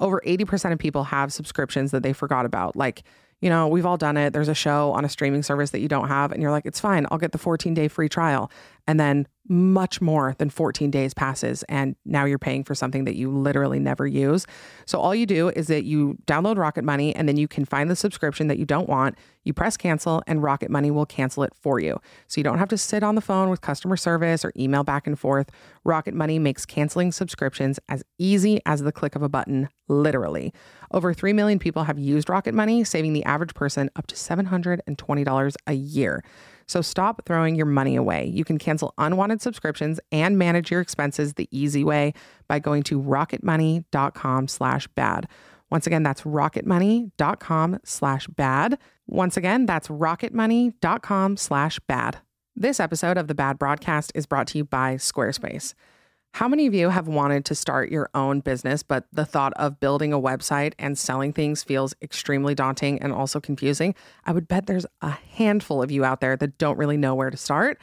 [0.00, 2.74] Over 80% of people have subscriptions that they forgot about.
[2.74, 3.02] Like,
[3.42, 4.32] you know, we've all done it.
[4.32, 6.80] There's a show on a streaming service that you don't have, and you're like, it's
[6.80, 7.06] fine.
[7.10, 8.50] I'll get the 14 day free trial.
[8.86, 13.16] And then much more than 14 days passes, and now you're paying for something that
[13.16, 14.46] you literally never use.
[14.86, 17.90] So all you do is that you download Rocket Money, and then you can find
[17.90, 19.16] the subscription that you don't want.
[19.44, 22.00] You press cancel, and Rocket Money will cancel it for you.
[22.28, 25.06] So you don't have to sit on the phone with customer service or email back
[25.06, 25.50] and forth.
[25.84, 30.54] Rocket Money makes canceling subscriptions as easy as the click of a button, literally.
[30.92, 35.54] Over 3 million people have used Rocket Money, saving the average person up to $720
[35.66, 36.22] a year.
[36.72, 38.24] So stop throwing your money away.
[38.24, 42.14] You can cancel unwanted subscriptions and manage your expenses the easy way
[42.48, 45.28] by going to rocketmoney.com slash bad.
[45.70, 48.78] Once again, that's rocketmoney.com slash bad.
[49.06, 52.18] Once again, that's rocketmoney.com slash bad.
[52.56, 55.74] This episode of the Bad Broadcast is brought to you by Squarespace.
[56.34, 59.78] How many of you have wanted to start your own business, but the thought of
[59.80, 63.94] building a website and selling things feels extremely daunting and also confusing?
[64.24, 67.28] I would bet there's a handful of you out there that don't really know where
[67.28, 67.78] to start.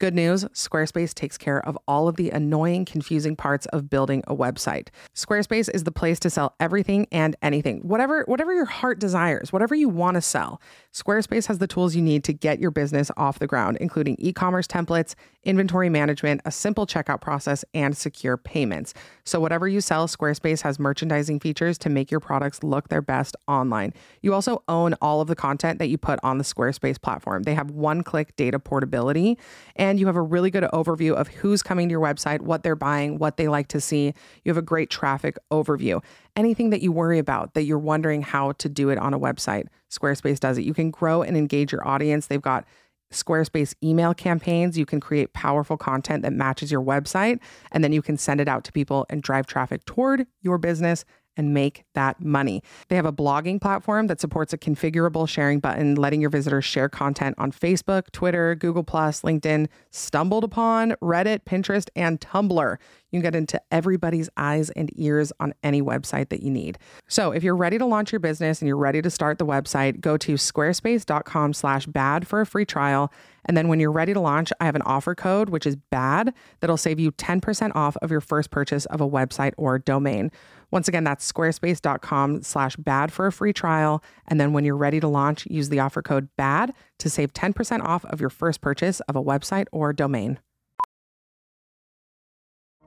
[0.00, 4.34] Good news Squarespace takes care of all of the annoying, confusing parts of building a
[4.34, 4.88] website.
[5.14, 9.74] Squarespace is the place to sell everything and anything, whatever, whatever your heart desires, whatever
[9.74, 10.58] you want to sell.
[10.94, 14.32] Squarespace has the tools you need to get your business off the ground, including e
[14.32, 18.94] commerce templates, inventory management, a simple checkout process, and secure payments.
[19.24, 23.36] So, whatever you sell, Squarespace has merchandising features to make your products look their best
[23.48, 23.92] online.
[24.22, 27.42] You also own all of the content that you put on the Squarespace platform.
[27.42, 29.38] They have one click data portability,
[29.76, 32.76] and you have a really good overview of who's coming to your website, what they're
[32.76, 34.14] buying, what they like to see.
[34.44, 36.02] You have a great traffic overview.
[36.36, 39.66] Anything that you worry about that you're wondering how to do it on a website,
[39.90, 40.64] Squarespace does it.
[40.64, 42.26] You can grow and engage your audience.
[42.26, 42.64] They've got
[43.12, 44.78] Squarespace email campaigns.
[44.78, 47.40] You can create powerful content that matches your website,
[47.72, 51.04] and then you can send it out to people and drive traffic toward your business
[51.40, 52.62] and make that money.
[52.88, 56.90] They have a blogging platform that supports a configurable sharing button, letting your visitors share
[56.90, 62.76] content on Facebook, Twitter, Google, LinkedIn, Stumbled Upon, Reddit, Pinterest, and Tumblr.
[63.10, 66.78] You can get into everybody's eyes and ears on any website that you need.
[67.08, 70.00] So if you're ready to launch your business and you're ready to start the website,
[70.00, 73.10] go to squarespace.com slash bad for a free trial.
[73.46, 76.34] And then when you're ready to launch, I have an offer code, which is BAD,
[76.60, 80.30] that'll save you 10% off of your first purchase of a website or domain.
[80.70, 84.02] Once again, that's squarespace.com slash bad for a free trial.
[84.28, 87.84] And then when you're ready to launch, use the offer code BAD to save 10%
[87.84, 90.38] off of your first purchase of a website or domain.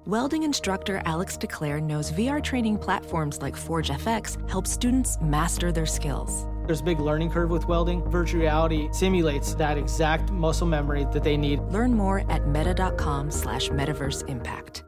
[0.05, 5.85] Welding instructor Alex DeClaire knows VR training platforms like Forge FX help students master their
[5.85, 6.45] skills.
[6.65, 8.03] There's a big learning curve with welding.
[8.09, 11.59] Virtual reality simulates that exact muscle memory that they need.
[11.71, 14.83] Learn more at meta.com slash metaverse impact.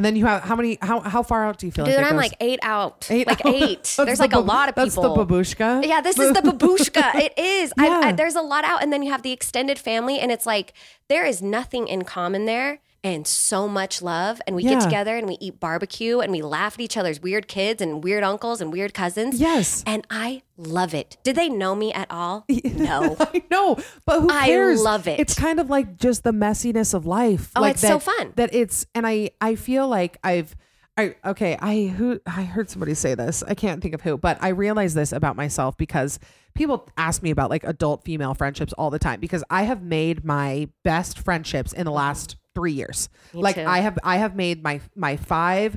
[0.00, 0.78] And then you have how many?
[0.80, 2.22] How how far out do you feel Dude, like I'm goes?
[2.22, 3.06] like eight out.
[3.10, 3.54] Eight like out?
[3.54, 3.94] eight.
[3.98, 5.02] There's the like a lot of people.
[5.02, 5.86] That's the babushka.
[5.86, 7.16] Yeah, this is the babushka.
[7.16, 7.70] It is.
[7.78, 10.46] I, I, there's a lot out, and then you have the extended family, and it's
[10.46, 10.72] like
[11.10, 14.40] there is nothing in common there, and so much love.
[14.46, 14.74] And we Yeah.
[14.74, 18.02] get together and we eat barbecue, and we laugh at each other's weird kids and
[18.04, 19.40] weird uncles and weird cousins.
[19.40, 19.82] Yes.
[19.86, 21.16] and I love it.
[21.22, 22.44] Did they know me at all?
[22.64, 23.16] No.
[23.20, 23.76] I know,
[24.06, 24.82] but who I cares?
[24.82, 25.18] love it.
[25.20, 27.50] It's kind of like just the messiness of life.
[27.56, 28.32] Oh, like it's that, so fun.
[28.36, 30.54] That it's and I I feel like I've
[30.98, 33.42] I okay I who I heard somebody say this.
[33.46, 36.18] I can't think of who, but I realize this about myself because
[36.54, 40.24] people ask me about like adult female friendships all the time because I have made
[40.24, 43.08] my best friendships in the last three years.
[43.32, 43.64] like too.
[43.64, 45.76] I have I have made my my five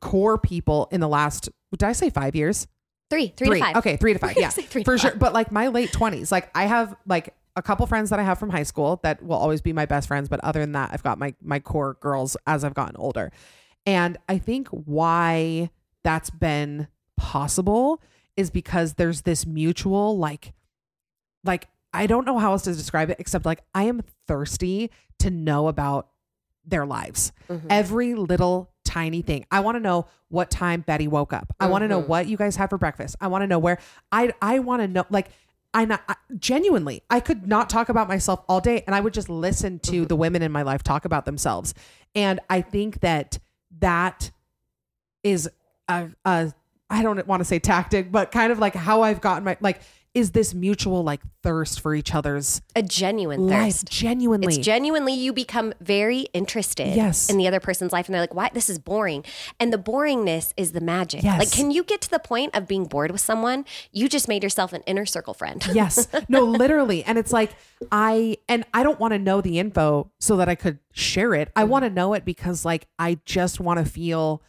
[0.00, 1.48] core people in the last.
[1.72, 2.66] Did I say five years?
[3.10, 3.76] Three, three, to five.
[3.76, 4.36] Okay, three to five.
[4.38, 5.10] Yeah, three for sure.
[5.10, 5.18] five.
[5.18, 8.38] But like my late twenties, like I have like a couple friends that I have
[8.38, 10.28] from high school that will always be my best friends.
[10.28, 13.32] But other than that, I've got my my core girls as I've gotten older,
[13.86, 15.70] and I think why
[16.04, 18.00] that's been possible
[18.36, 20.54] is because there's this mutual like
[21.44, 25.30] like I don't know how else to describe it except like I am thirsty to
[25.30, 26.08] know about
[26.70, 27.32] their lives.
[27.48, 27.66] Mm-hmm.
[27.70, 29.46] Every little tiny thing.
[29.50, 31.54] I want to know what time Betty woke up.
[31.60, 33.16] I want to know what you guys had for breakfast.
[33.20, 33.78] I want to know where
[34.10, 35.28] I I want to know like
[35.74, 39.14] I not I, genuinely I could not talk about myself all day and I would
[39.14, 41.74] just listen to the women in my life talk about themselves.
[42.14, 43.38] And I think that
[43.78, 44.30] that
[45.22, 45.48] is
[45.88, 46.52] a, a
[46.88, 49.82] I don't want to say tactic, but kind of like how I've gotten my like
[50.12, 53.90] is this mutual like thirst for each other's A genuine life thirst.
[53.90, 54.54] genuinely.
[54.54, 57.30] It's genuinely you become very interested Yes.
[57.30, 59.24] in the other person's life and they're like, why this is boring.
[59.60, 61.22] And the boringness is the magic.
[61.22, 61.38] Yes.
[61.38, 63.64] Like, can you get to the point of being bored with someone?
[63.92, 65.64] You just made yourself an inner circle friend.
[65.72, 66.08] yes.
[66.28, 67.04] No, literally.
[67.04, 67.52] And it's like
[67.92, 71.50] I and I don't want to know the info so that I could share it.
[71.54, 71.70] I mm-hmm.
[71.70, 74.42] want to know it because like I just want to feel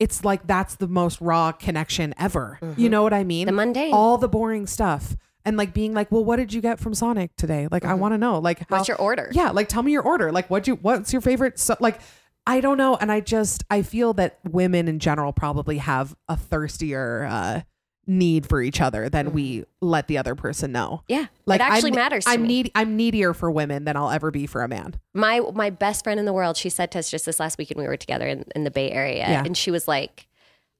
[0.00, 2.58] it's like that's the most raw connection ever.
[2.76, 3.46] You know what I mean?
[3.46, 3.92] The mundane.
[3.92, 5.14] All the boring stuff.
[5.44, 7.68] And like being like, well, what did you get from Sonic today?
[7.70, 8.38] Like, I want to know.
[8.38, 9.28] Like, What's your order?
[9.32, 10.32] Yeah, like tell me your order.
[10.32, 11.58] Like, what you what's your favorite?
[11.58, 12.00] So, like,
[12.46, 12.96] I don't know.
[12.96, 17.60] And I just I feel that women in general probably have a thirstier uh,
[18.06, 19.86] need for each other than we mm-hmm.
[19.86, 21.02] let the other person know.
[21.08, 21.26] Yeah.
[21.46, 24.46] Like it actually I'm, matters to I'm I'm needier for women than I'll ever be
[24.46, 24.94] for a man.
[25.14, 27.80] my my best friend in the world, she said to us just this last weekend
[27.80, 29.28] we were together in, in the Bay Area.
[29.28, 29.44] Yeah.
[29.44, 30.26] And she was like,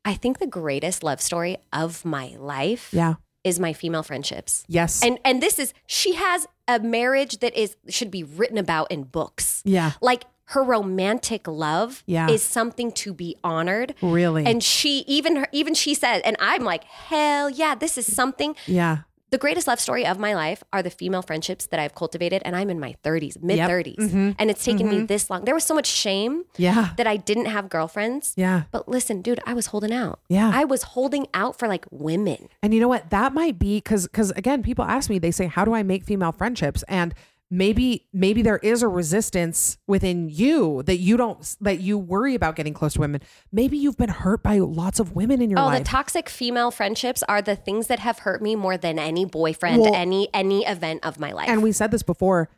[0.05, 3.15] I think the greatest love story of my life Yeah.
[3.45, 4.65] is my female friendships.
[4.67, 5.03] Yes.
[5.03, 9.05] And and this is she has a marriage that is should be written about in
[9.05, 9.63] books.
[9.65, 9.93] Yeah.
[10.01, 12.29] Like her romantic love Yeah.
[12.29, 13.95] is something to be honored.
[14.03, 14.45] Really?
[14.47, 18.55] And she even her, even she said, and I'm like, hell yeah, this is something.
[18.67, 18.99] yeah.
[19.31, 22.57] The greatest love story of my life are the female friendships that I've cultivated, and
[22.57, 24.31] I'm in my 30s, mid 30s, Mm-hmm.
[24.41, 25.45] and it's taken me this long.
[25.45, 26.95] There was so much shame Yeah.
[26.97, 28.33] that I didn't have girlfriends.
[28.37, 28.63] Yeah.
[28.73, 30.19] But listen, dude, I was holding out.
[30.29, 30.51] Yeah.
[30.53, 32.49] I was holding out for like women.
[32.61, 33.11] And you know what?
[33.11, 36.03] That might be because because again, people ask me, they say, How do I make
[36.03, 36.83] female friendships?
[36.89, 37.15] And
[37.51, 42.57] maybe maybe there is a resistance within you that you don't that you worry about
[42.57, 43.21] getting close to women.
[43.53, 45.75] Maybe you've been hurt by lots of women in your life.
[45.75, 49.25] Oh, the toxic female friendships are the things that have hurt me more than any
[49.25, 51.49] boyfriend, Well- any any event of my life.
[51.49, 52.49] and we said this before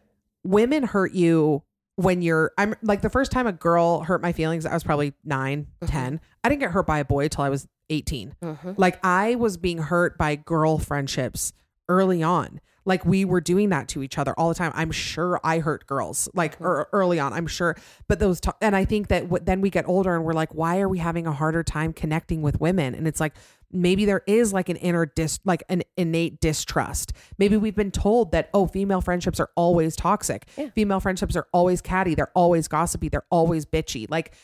[0.45, 1.63] women hurt you
[1.97, 5.13] when you're i'm like the first time a girl hurt my feelings i was probably
[5.25, 5.87] 9 Mm-hmm.
[5.93, 8.35] 10 i didn't get hurt by a boy till i was 18
[8.79, 11.53] like i was being hurt by girl friendships
[11.89, 14.73] early on like we were doing that to each other all the time.
[14.75, 16.83] I'm sure i hurt girls like Mm-hmm.
[16.97, 17.77] early on i'm sure.
[18.09, 20.55] But those to- and i think that w- then we get older and we're like
[20.55, 22.95] why are we having a harder time connecting with women?
[22.95, 23.35] And it's like
[23.75, 27.13] maybe there is like an inner dis like an innate distrust.
[27.39, 30.49] Maybe we've been told that oh female friendships are always toxic.
[30.75, 32.15] Female friendships are always catty.
[32.15, 33.09] They're always gossipy.
[33.09, 34.11] They're always bitchy.
[34.11, 34.35] Like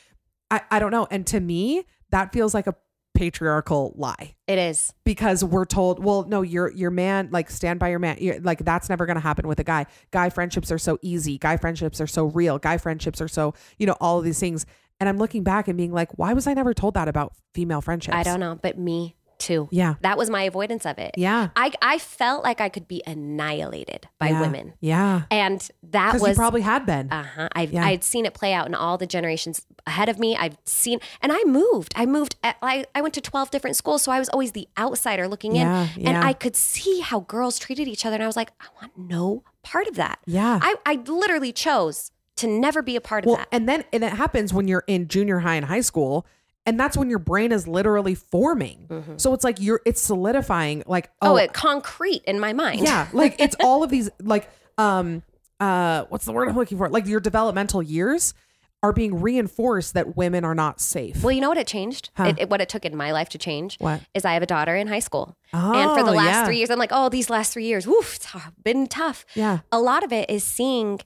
[0.50, 1.06] i i don't know.
[1.10, 2.74] And to me that feels like a
[3.18, 4.94] patriarchal lie it is.
[5.04, 8.16] because we're told, well, no, your your man, like stand by your man.
[8.20, 9.86] You're, like that's never going to happen with a guy.
[10.12, 11.36] Guy friendships are so easy.
[11.36, 12.58] Guy friendships are so real.
[12.60, 14.66] Guy friendships are so, you know, all of these things.
[15.00, 17.80] And I'm looking back and being like, why was I never told that about female
[17.80, 18.16] friendships?
[18.16, 19.68] I don't know, but me too.
[19.70, 19.94] Yeah.
[20.00, 21.12] That was my avoidance of it.
[21.16, 21.48] Yeah.
[21.56, 24.40] I I felt like I could be annihilated by Yeah.
[24.40, 24.74] women.
[24.80, 25.22] Yeah.
[25.30, 27.10] And that was you probably had been.
[27.12, 27.48] Uh huh.
[27.52, 27.84] I've Yeah.
[27.86, 30.36] I'd seen it play out in all the generations ahead of me.
[30.36, 31.92] I've seen, and I moved.
[31.96, 32.36] I moved.
[32.42, 35.54] At, I I went to twelve different schools, so I was always the outsider looking
[35.54, 36.08] Yeah, in, yeah.
[36.10, 38.92] and I could see how girls treated each other, and I was like, I want
[38.98, 40.18] no part of that.
[40.26, 40.58] Yeah.
[40.62, 43.48] I I literally chose to never be a part of that.
[43.50, 46.24] and then and it happens when you're in junior high and high school.
[46.68, 49.14] And that's when your brain is literally forming.
[49.16, 51.26] So it's like you're it's solidifying like Mm-hmm.
[51.28, 52.80] oh, oh, it concrete in my mind.
[52.82, 55.22] Yeah, like it's all of these like um
[55.60, 56.88] uh what's the word I'm looking for?
[56.90, 58.34] Like your developmental years
[58.82, 61.24] are being reinforced that women are not safe.
[61.24, 62.10] Well, you know what it changed?
[62.16, 62.26] Huh.
[62.26, 64.02] It, it- what it took in my life to change What?
[64.14, 65.36] is I have a daughter in high school.
[65.52, 66.44] and for the Oh, last yeah.
[66.44, 68.28] three years, I'm like, oh, these last three years, woof, it's
[68.62, 69.24] been tough.
[69.34, 69.60] Yeah.
[69.72, 71.00] A lot of it is seeing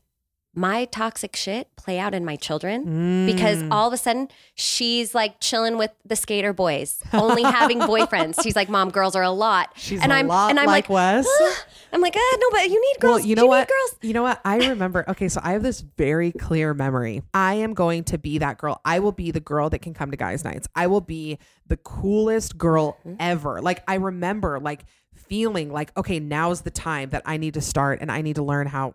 [0.54, 3.68] my toxic shit play out in my children because Mm.
[3.72, 8.42] all of a sudden she's like chilling with the skater boys, only having boyfriends.
[8.42, 9.70] She's like, Mom, girls are a lot.
[9.76, 11.26] She's and a I'm lot and I'm like like, Wes.
[11.28, 13.20] "Ah." I'm like, ah, no, but you need girls.
[13.20, 13.68] Well, you know need what?
[13.68, 13.96] girls.
[14.02, 14.40] You know what?
[14.44, 15.04] I remember.
[15.08, 17.22] Okay, so I have this very clear memory.
[17.34, 18.80] I am going to be that girl.
[18.84, 20.68] I will be the girl that can come to guys' nights.
[20.74, 23.16] I will be the coolest girl Mm-hmm.
[23.20, 23.60] ever.
[23.62, 24.84] Like I remember, like
[25.14, 28.42] feeling like, okay, now's the time that I need to start, and I need to
[28.42, 28.94] learn how.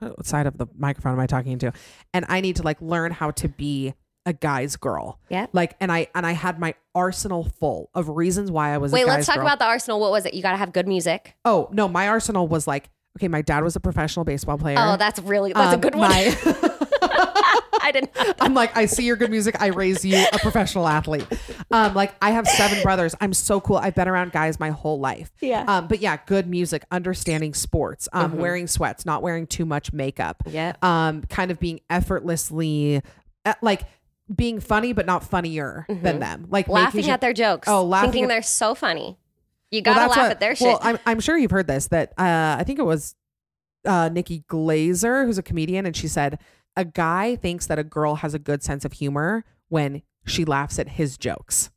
[0.00, 1.72] What side of the microphone am I talking into?
[2.14, 3.94] And I need to like learn how to be
[4.26, 5.18] a guy's girl.
[5.30, 5.46] Yeah.
[5.52, 8.92] Like, and I and I had my arsenal full of reasons why I was.
[8.92, 9.44] Wait, a let's talk girl.
[9.46, 10.00] about the Arsenal.
[10.00, 10.34] What was it?
[10.34, 11.34] You got to have good music.
[11.44, 13.28] Oh no, my arsenal was like okay.
[13.28, 14.76] My dad was a professional baseball player.
[14.78, 16.10] Oh, that's really, that's a Um, good one.
[16.10, 16.70] my-
[17.80, 18.10] I didn't.
[18.40, 19.60] I'm like, I see your good music.
[19.60, 21.26] I raise you a professional athlete.
[21.70, 23.14] Um, like I have seven brothers.
[23.20, 23.76] I'm so cool.
[23.76, 25.30] I've been around guys my whole life.
[25.40, 25.64] Yeah.
[25.66, 30.42] Um, but yeah, good music, understanding sports, um, wearing sweats, not wearing too much makeup.
[30.46, 30.74] Yeah.
[30.82, 33.00] Um, kind of being effortlessly,
[33.44, 33.82] uh, like
[34.34, 36.46] being funny but not funnier than them.
[36.50, 37.68] Like laughing sure- at their jokes.
[37.68, 39.18] Oh, laughing thinking at- they're so funny.
[39.70, 40.66] You gotta that's laugh what- at their shit.
[40.66, 43.14] Well, I'm, I'm sure you've heard this that uh, I think it was
[43.86, 46.38] uh, Nikki Glazer, who's a comedian, and she said
[46.78, 50.78] a guy thinks that a girl has a good sense of humor when she laughs
[50.78, 51.70] at his jokes,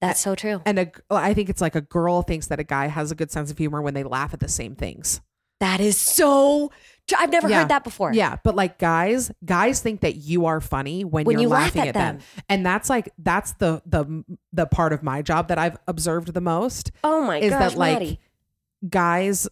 [0.00, 0.62] That's so true.
[0.64, 3.30] and a, I think it's like a girl thinks that a guy has a good
[3.32, 5.20] sense of humor when they laugh at the same things.
[5.60, 6.70] That is so.
[7.18, 7.60] I've never Yeah.
[7.62, 8.12] heard that before.
[8.12, 11.74] Yeah, but like guys, guys think that you are funny when, When you're you laugh
[11.74, 12.18] laughing at at them.
[12.48, 16.40] and that's like that's the the the part of my job that I've observed the
[16.40, 16.92] most.
[17.02, 18.20] Oh my is gosh, that like Maddie.
[18.88, 19.48] guys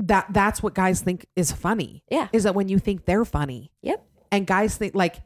[0.00, 2.28] that that's what guys think is funny Yeah.
[2.32, 4.04] is that when you think they're funny Yep.
[4.32, 5.22] and guys think like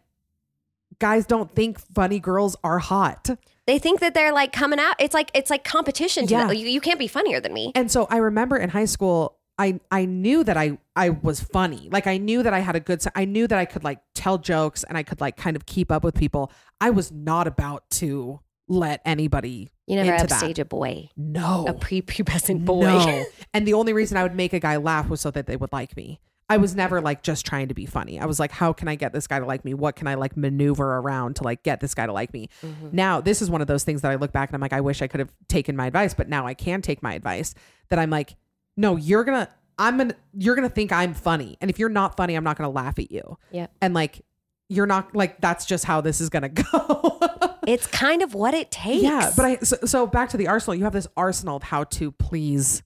[0.99, 3.31] guys don't think funny girls are hot
[3.67, 4.97] They think that they're like coming out.
[4.99, 6.27] It's like it's like competition.
[6.27, 6.51] To Yeah.
[6.51, 7.73] You, you can't be funnier than me.
[7.75, 11.89] and so i remember in high school i i knew that i i was funny
[11.93, 14.37] like i knew that i had a good i knew that i could like tell
[14.39, 16.51] jokes and i could like kind of keep up with people
[16.81, 22.65] i was not about to let anybody You never upstage a boy, no a prepubescent
[22.65, 22.83] boy.
[22.83, 23.25] No.
[23.55, 25.73] and the only reason I would make a guy laugh was so that they would
[25.73, 26.21] like me.
[26.49, 28.21] I was never like just trying to be funny.
[28.21, 29.73] I was like, how can I get this guy to like me?
[29.73, 32.51] What can I like maneuver around to like get this guy to like me?
[32.63, 32.89] Mm-hmm.
[32.93, 34.83] Now, this is one of those things that I look back and I'm like, I
[34.83, 37.55] wish I could have taken my advice, but now I can take my advice
[37.89, 38.37] that I'm like,
[38.77, 41.57] no, you're going to I'm gonna you're gonna think I'm funny.
[41.61, 43.39] And if you're not funny, I'm not gonna laugh at you.
[43.51, 43.73] Yep.
[43.81, 44.25] And like
[44.69, 47.21] you're not like that's just how this is gonna go.
[47.67, 49.03] It's kind of what it takes.
[49.03, 49.33] yeah.
[49.37, 52.11] But I so, so back to the arsenal, you have this arsenal of how to
[52.13, 52.83] please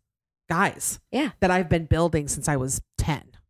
[0.48, 1.30] guys yeah.
[1.40, 2.87] that I've been building since I was 10.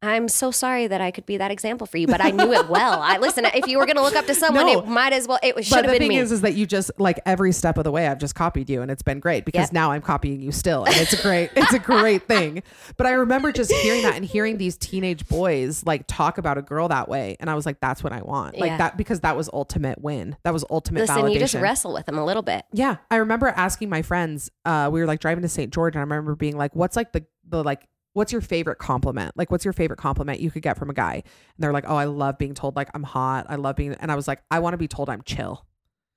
[0.01, 2.69] I'm so sorry that I could be that example for you, but I knew it
[2.69, 3.01] well.
[3.03, 3.45] I listen.
[3.47, 4.79] If you were going to look up to someone, No.
[4.81, 5.41] it might as well.
[5.43, 6.19] It should But the been thing me.
[6.19, 8.81] is, is that you just like every step of the way, I've just copied you,
[8.81, 9.73] and it's been great because Yep.
[9.73, 12.63] now I'm copying you still, and it's a great, it's a great thing.
[12.97, 16.63] But I remember just hearing that and hearing these teenage boys like talk about a
[16.63, 18.77] girl that way, and I was like, that's what I want, like Yeah.
[18.79, 21.35] that because that was ultimate win, that was ultimate listen, validation.
[21.35, 22.65] you just wrestle with them a little bit.
[22.73, 24.49] Yeah, I remember asking my friends.
[24.65, 25.73] Uh, we were like driving to St.
[25.73, 27.83] George, and I remember being like, "What's like the the like."
[28.19, 29.37] What's your favorite compliment?
[29.37, 31.15] Like, what's your favorite compliment you could get from a guy?
[31.15, 31.23] And
[31.59, 33.47] they're like, "Oh, I love being told like I'm hot.
[33.49, 35.65] I love being," and I was like, "I want to be told I'm chill."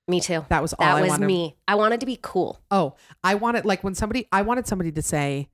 [0.08, 0.44] Me too.
[0.48, 1.26] That was all That I was wanted.
[1.26, 1.56] me.
[1.68, 2.60] I wanted to be cool.
[2.72, 5.48] Oh, I wanted like when somebody I wanted somebody to say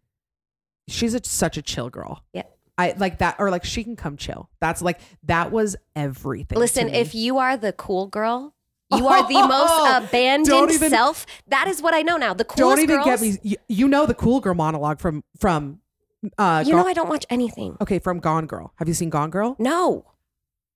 [0.89, 2.25] she's a, such a chill girl.
[2.33, 2.45] Yeah.
[2.79, 4.49] I like that or like she can come chill.
[4.61, 6.59] That's like that was everything.
[6.59, 8.55] Listen, if you are the cool girl,
[8.91, 11.27] you are the most abandoned even- self.
[11.49, 12.33] That is what I know now.
[12.33, 12.71] The cool girl.
[12.77, 13.07] don't even girls.
[13.07, 15.81] get me you, you know the cool girl monologue from from
[16.37, 17.77] uh You know I don't watch anything.
[17.81, 18.73] Okay, from Gone Girl.
[18.77, 19.57] Have you seen Gone Girl?
[19.59, 20.07] No,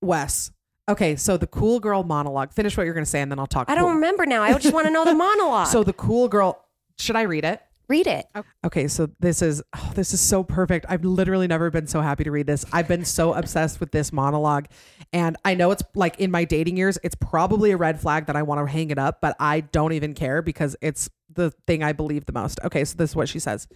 [0.01, 0.51] Wes.
[0.89, 2.53] Okay, so the cool girl monologue.
[2.53, 3.71] Finish what you're going to say and then I'll talk.
[3.71, 4.43] I don't remember now.
[4.43, 5.69] I just want to know the monologue.
[5.69, 6.65] So the cool girl,
[6.99, 7.61] should I read it?
[7.93, 8.27] read it.
[8.65, 10.87] Okay, so this is oh, this is so perfect.
[10.89, 12.65] I've literally never been so happy to read this.
[12.73, 14.67] I've been so obsessed with this monologue,
[15.13, 18.37] and I know it's like in my dating years, it's probably a red flag that
[18.37, 21.83] I want to hang it up, but I don't even care because it's the thing
[21.83, 22.59] I believe the most.
[22.65, 23.69] Okay, so this is what she says: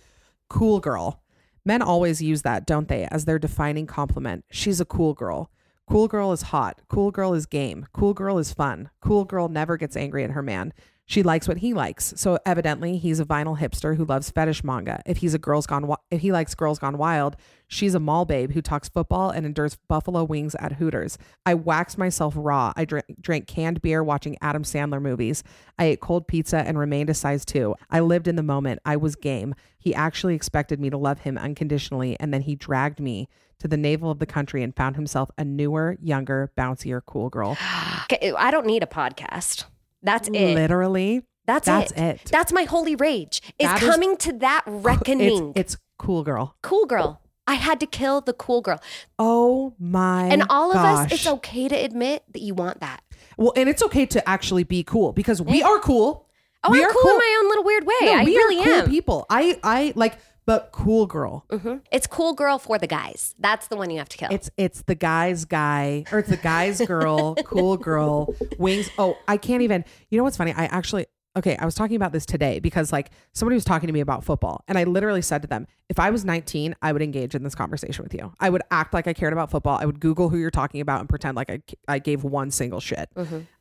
[0.49, 1.23] "Cool girl."
[1.67, 4.45] Men always use that, don't they, as their defining compliment.
[4.51, 5.51] She's a cool girl.
[5.89, 6.81] Cool girl is hot.
[6.89, 7.87] Cool girl is game.
[7.93, 8.89] Cool girl is fun.
[9.01, 10.73] Cool girl never gets angry at her man.
[11.07, 12.15] She likes what he likes.
[12.17, 15.03] So evidently, he's a vinyl hipster who loves fetish manga.
[15.07, 17.37] If he's a girls gone, if he likes girls gone wild,
[17.69, 21.19] she's a mall babe who talks football and endures buffalo wings at Hooters.
[21.45, 22.73] I waxed myself raw.
[22.77, 25.43] I drank, drank canned beer watching Adam Sandler movies.
[25.79, 27.75] I ate cold pizza and remained a size two.
[27.91, 28.81] I lived in the moment.
[28.85, 29.55] I was game.
[29.79, 33.77] He actually expected me to love him unconditionally, and then he dragged me to the
[33.77, 37.57] navel of the country and found himself a newer, younger, bouncier, cool girl.
[37.61, 39.65] I don't need a podcast.
[40.03, 40.55] That's it.
[40.55, 41.99] Literally, That's, that's it.
[41.99, 42.25] it.
[42.31, 43.41] That's my holy rage.
[43.59, 45.51] Is That is- coming to that reckoning.
[45.57, 46.57] it's, it's cool girl.
[46.63, 47.21] cool girl.
[47.47, 48.81] I had to kill the cool girl.
[49.19, 50.25] Oh my!
[50.27, 53.03] and all of us, it's okay to admit that you want that.
[53.37, 56.27] Well, and it's okay to actually be cool because we are cool.
[56.65, 57.95] Oh, we I'm are cool, in my own little weird way.
[58.03, 58.89] No, I we really are cool am.
[58.91, 59.27] people.
[59.31, 61.45] I I like, but cool girl.
[61.51, 61.83] Mhm.
[61.93, 63.35] It's cool girl for the guys.
[63.39, 64.29] That's the one you have to kill.
[64.33, 68.91] It's it's the guy's guy or it's the guy's girl, cool girl, wings.
[68.99, 69.85] Oh, I can't even.
[70.11, 70.53] You know what's funny?
[70.53, 71.07] I actually
[71.37, 71.57] okay.
[71.59, 74.65] I was talking about this today because like somebody was talking to me about football,
[74.69, 77.55] and I literally said to them, if I was 19, I would engage in this
[77.55, 78.33] conversation with you.
[78.41, 79.79] I would act like I cared about football.
[79.81, 82.81] I would Google who you're talking about and pretend like I I gave one single
[82.81, 83.09] shit.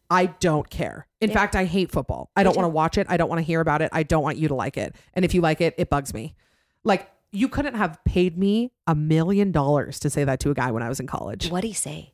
[0.10, 1.08] I don't care.
[1.20, 2.30] In fact, I hate football.
[2.36, 3.08] I don't want to watch it.
[3.10, 3.90] I don't want to hear about it.
[3.92, 4.96] I don't want you to like it.
[5.16, 6.36] And if you like it, it bugs me.
[6.84, 10.70] Like you couldn't have paid me a million dollars to say that to a guy
[10.72, 11.50] when I was in college.
[11.50, 12.14] What'd he say?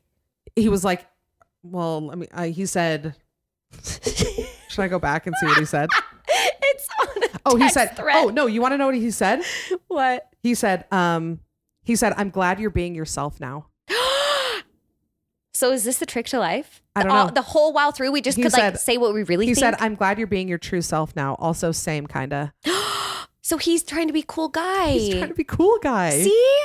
[0.56, 1.06] He was like,
[1.62, 3.14] "Well, I mean, Uh, he said,
[4.72, 5.88] "Should I go back and see what he said?"
[6.28, 8.16] it's on a Oh, he said, thread.
[8.16, 9.42] "Oh no, you want to know what he said?"
[9.88, 10.28] what?
[10.42, 11.40] He said, "Um,
[11.84, 13.66] he said, I'm glad you're being yourself now."
[15.54, 16.82] So is this the trick to life?
[16.96, 17.32] I don't All- know.
[17.32, 19.54] The whole while through, we just He could like said- say what we really He
[19.54, 19.58] think.
[19.64, 22.48] said, "I'm glad you're being your true self now." Also, same kind of.
[23.42, 24.92] so he's trying to be cool guy.
[24.92, 26.10] He's trying to be cool, guy.
[26.22, 26.56] See,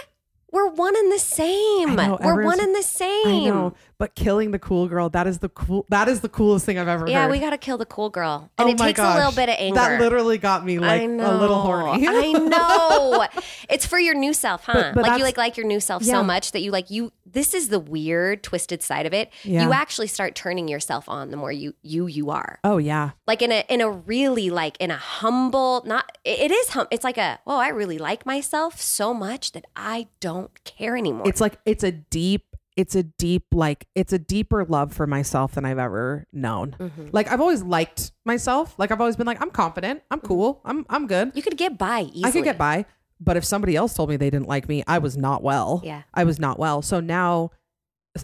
[0.52, 1.96] we're one and the same.
[1.96, 3.28] Know, we're one and the same.
[3.28, 6.66] I know, but killing the cool girl, that is the cool that is the coolest
[6.66, 7.32] thing I've ever Yeah, heard.
[7.32, 9.56] we got to kill the cool girl, and Oh it takes a little bit of
[9.58, 9.76] anger.
[9.76, 12.08] That literally got me like a little horny.
[12.08, 13.28] I know.
[13.70, 14.74] It's for your new self, huh?
[14.74, 16.14] But- but like you like like your new self Yeah.
[16.14, 17.12] so much that you like you.
[17.30, 19.32] This is the weird, twisted side of it.
[19.44, 19.64] Yeah.
[19.64, 22.60] You actually start turning yourself on the more you you you are.
[22.64, 23.12] oh yeah.
[23.28, 26.88] Like in a in a really like in a humble, not it it is hum.
[26.92, 31.28] It's like a oh, I really like myself so much that I don't care anymore.
[31.28, 32.44] It's like it's a deep
[32.78, 36.76] it's a deep like it's a deeper love for myself than I've ever known.
[36.80, 37.08] Mm-hmm.
[37.12, 38.76] Like I've always liked myself.
[38.78, 40.04] Like I've always been like I'm confident.
[40.12, 40.62] I'm cool.
[40.64, 41.32] I'm I'm good.
[41.34, 42.26] you could get by easily.
[42.26, 42.86] I could get by.
[43.20, 45.82] But if somebody else told me they didn't like me, I was not well.
[45.84, 46.04] Yeah.
[46.14, 46.84] I was not well.
[46.84, 47.50] So now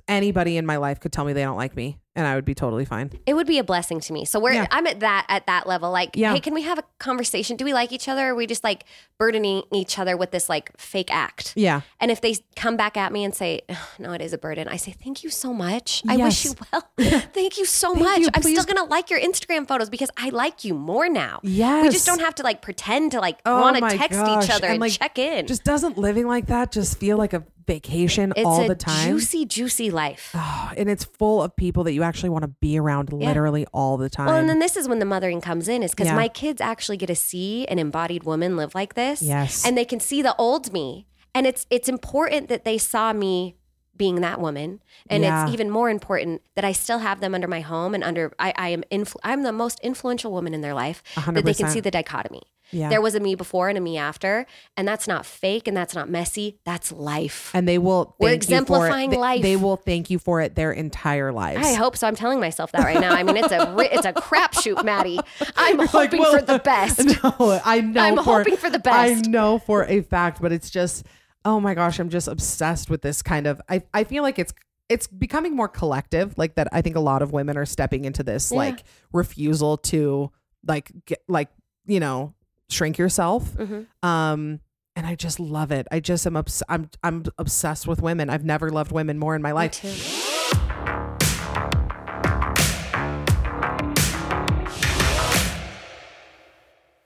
[0.08, 2.54] anybody in my life could tell me they don't like me and I would be
[2.54, 3.12] totally fine.
[3.26, 4.24] It would be a blessing to me.
[4.26, 4.68] So we're Yeah.
[4.70, 5.90] I'm at that at that level.
[5.92, 6.34] Like, Yeah.
[6.34, 7.58] hey, can we have a conversation?
[7.58, 8.28] Do we like each other?
[8.28, 8.84] Or are we just like
[9.18, 11.54] burdening each other with this like fake act?
[11.56, 11.82] Yeah.
[12.00, 14.68] And if they come back at me and say, "Ugh, "No, it is a burden,"
[14.68, 16.04] I say, "Thank you so much.
[16.08, 16.88] I wish you well.
[17.34, 18.20] Thank you so Thank much.
[18.20, 18.28] you.
[18.34, 21.40] I'm still gonna like your Instagram photos because I like you more now.
[21.42, 21.82] Yeah.
[21.82, 24.46] We just don't have to like pretend to like Oh want to text gosh.
[24.46, 25.48] each other and, like, check in.
[25.48, 29.08] Just doesn't living like that just feel like a vacation it's all the time?
[29.10, 30.32] juicy, juicy life.
[30.34, 33.98] Oh, and it's full of people that you actually want to be around literally all
[33.98, 34.28] the time.
[34.28, 36.16] Well, and then this is when the mothering comes in, is because Yeah.
[36.16, 39.22] my kids actually get to see an embodied woman live like this.
[39.22, 39.66] Yes.
[39.66, 41.08] And they can see the old me.
[41.36, 43.56] And it's it's important that they saw me
[43.96, 44.80] being that woman.
[45.08, 45.44] And Yeah.
[45.46, 48.54] it's even more important that I still have them under my home and under I,
[48.58, 51.04] I am influ- I'm the most influential woman in their life.
[51.16, 52.42] A hundred That they can see the dichotomy.
[52.74, 52.90] Yeah.
[52.90, 54.46] There was a me before and a me after.
[54.76, 56.60] And that's not fake and that's not messy.
[56.66, 57.52] That's life.
[57.54, 58.58] and they will We're thank you for it.
[58.58, 59.42] exemplifying They- life.
[59.44, 61.66] They will thank you for it their entire lives.
[61.66, 62.08] I hope so.
[62.08, 63.14] I'm telling myself that right now.
[63.14, 65.20] I mean, it's a it's a crapshoot, Maddie.
[65.56, 67.00] I'm Like, hoping well, for the best.
[67.24, 68.02] No, I know.
[68.02, 69.26] I'm for- hoping for the best.
[69.28, 71.06] I know for a fact, but it's just,
[71.46, 73.62] oh my gosh, I'm just obsessed with this kind of.
[73.70, 74.54] I I feel like it's
[74.90, 76.38] it's becoming more collective.
[76.38, 78.58] Like that, I think a lot of women are stepping into this Yeah.
[78.58, 80.32] like refusal to
[80.68, 81.50] like get like
[81.86, 82.34] you know
[82.70, 83.54] shrink yourself.
[83.56, 83.88] Mhm.
[84.02, 84.60] Um.
[84.96, 85.88] And I just love it.
[85.92, 88.30] I just am obs- I'm I'm obsessed with women.
[88.30, 89.72] I've never loved women more in my Me life.
[89.82, 89.90] too.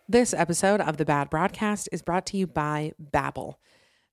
[0.10, 3.55] This episode of the Bad Broadcast is brought to you by Babbel.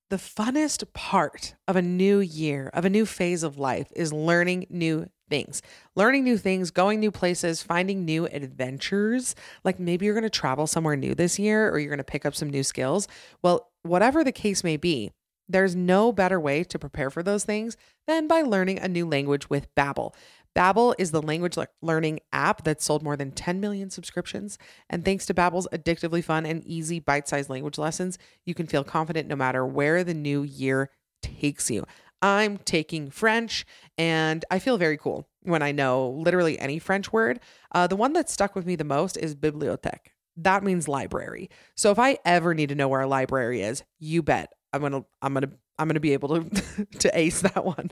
[0.09, 4.67] The funnest part of a new year, of a new phase of life is learning
[4.69, 5.61] new things.
[5.95, 9.35] Learning new things, going new places, finding new adventures.
[9.63, 12.25] Like maybe you're going to travel somewhere new this year or you're going to pick
[12.25, 13.07] up some new skills.
[13.41, 15.11] Well, whatever the case may be,
[15.47, 19.49] there's no better way to prepare for those things than by learning a new language
[19.49, 20.13] with Babbel.
[20.55, 24.57] Babbel is the language le- learning app that's sold more than 10 million subscriptions,
[24.89, 29.27] and thanks to Babbel's addictively fun and easy bite-sized language lessons, you can feel confident
[29.27, 30.89] no matter where the new year
[31.21, 31.85] takes you.
[32.21, 33.65] I'm taking French,
[33.97, 37.39] and I feel very cool when I know literally any French word.
[37.73, 40.07] Uh, the one that stuck with me the most is bibliothèque.
[40.37, 41.49] That means library.
[41.75, 45.05] So if I ever need to know where a library is, you bet I'm gonna
[45.21, 47.91] I'm gonna I'm gonna be able to to ace that one.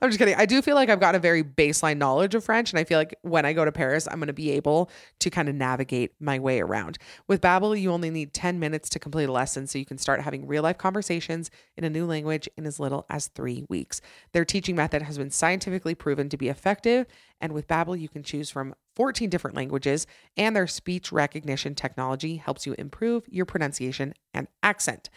[0.00, 0.34] I'm just kidding.
[0.36, 2.98] I do feel like I've got a very baseline knowledge of French, and I feel
[2.98, 4.90] like when I go to Paris, I'm going to be able
[5.20, 6.98] to kind of navigate my way around.
[7.28, 10.20] With Babbel, you only need 10 minutes to complete a lesson, so you can start
[10.20, 14.00] having real life conversations in a new language in as little as three weeks.
[14.32, 17.06] Their teaching method has been scientifically proven to be effective,
[17.40, 20.06] and with Babbel, you can choose from 14 different languages,
[20.36, 25.10] and their speech recognition technology helps you improve your pronunciation and accent.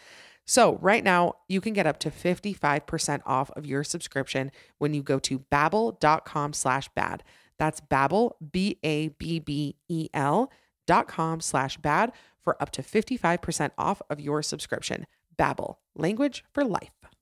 [0.48, 5.02] So right now you can get up to 55% off of your subscription when you
[5.02, 7.22] go to babbel.com slash bad.
[7.58, 10.50] That's Babbel, B-A-B-B-E-L
[10.86, 15.06] dot com slash bad for up to 55% off of your subscription.
[15.38, 17.17] Babbel, language for life.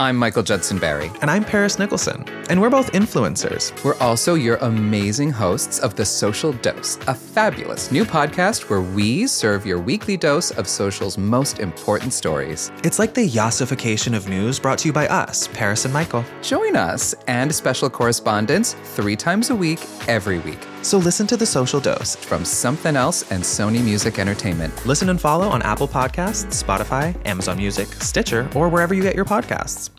[0.00, 1.10] I'm Michael Judson Berry.
[1.22, 3.72] And I'm Paris Nicholson, and we're both influencers.
[3.82, 9.26] We're also your amazing hosts of The Social Dose, a fabulous new podcast where we
[9.26, 12.70] serve your weekly dose of social's most important stories.
[12.84, 16.24] It's like the yassification of news brought to you by us, Paris and Michael.
[16.42, 21.44] Join us and special correspondents three times a week, every week, So listen to The
[21.46, 22.16] Social Dose.
[22.16, 24.86] from Something Else and Sony Music Entertainment.
[24.86, 29.24] Listen and follow on Apple Podcasts, Spotify, Amazon Music, Stitcher, or wherever you get your
[29.26, 29.90] podcasts.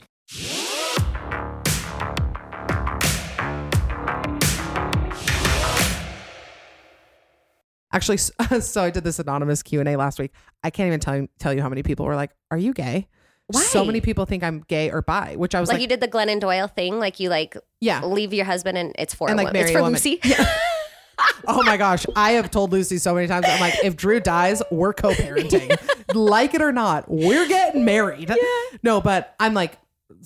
[7.92, 8.18] Actually,
[8.62, 10.32] so I did this anonymous Q&A last week.
[10.64, 13.08] I can't even tell you, tell you how many people were like, are you gay?
[13.48, 13.62] Why?
[13.62, 16.02] So many people think I'm gay or bi, which I was Like, like, you did
[16.02, 18.06] the Glennon Doyle thing, like you like yeah.
[18.06, 19.54] leave your husband and it's for And, a like, woman.
[19.54, 19.94] marry It's a for woman.
[19.94, 20.22] Lucy.
[21.48, 22.06] Oh my gosh.
[22.16, 23.46] I have told Lucy so many times.
[23.48, 25.76] I'm like, if Drew dies, we're co parenting.
[26.14, 28.32] like it or not, we're getting married.
[28.84, 29.78] No, but I'm like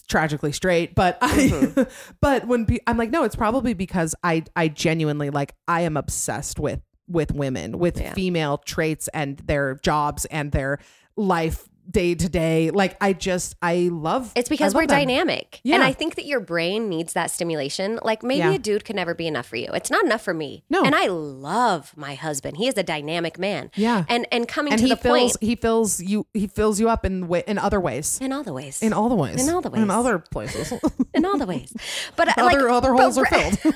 [0.07, 0.95] tragically straight.
[0.95, 1.83] But I, Mm-hmm.
[2.21, 5.97] but when pe- I'm like, no, it's probably because I, I genuinely like, I am
[5.97, 8.13] obsessed with, with women, with Yeah.
[8.13, 10.79] female traits and their jobs and their
[11.15, 12.71] life day to day.
[12.71, 14.99] Like, I just, I love It's because love we're them.
[14.99, 15.59] dynamic.
[15.63, 15.75] Yeah.
[15.75, 17.99] And I think that your brain needs that stimulation.
[18.03, 18.51] Like maybe Yeah.
[18.53, 19.67] a dude could never be enough for you.
[19.73, 20.63] It's not enough for me.
[20.69, 20.83] No.
[20.83, 22.57] And I love my husband.
[22.57, 23.69] He is a dynamic man.
[23.75, 24.05] Yeah.
[24.09, 26.89] And and coming And to he the fills, point he fills you, he fills you
[26.89, 28.19] up in, wa- in other ways.
[28.21, 28.81] in all the ways.
[28.81, 29.41] In all the ways.
[29.41, 29.81] In all the ways.
[29.83, 30.73] In other places.
[31.13, 31.73] in all the ways.
[32.15, 33.57] But uh, like other other but holes are filled.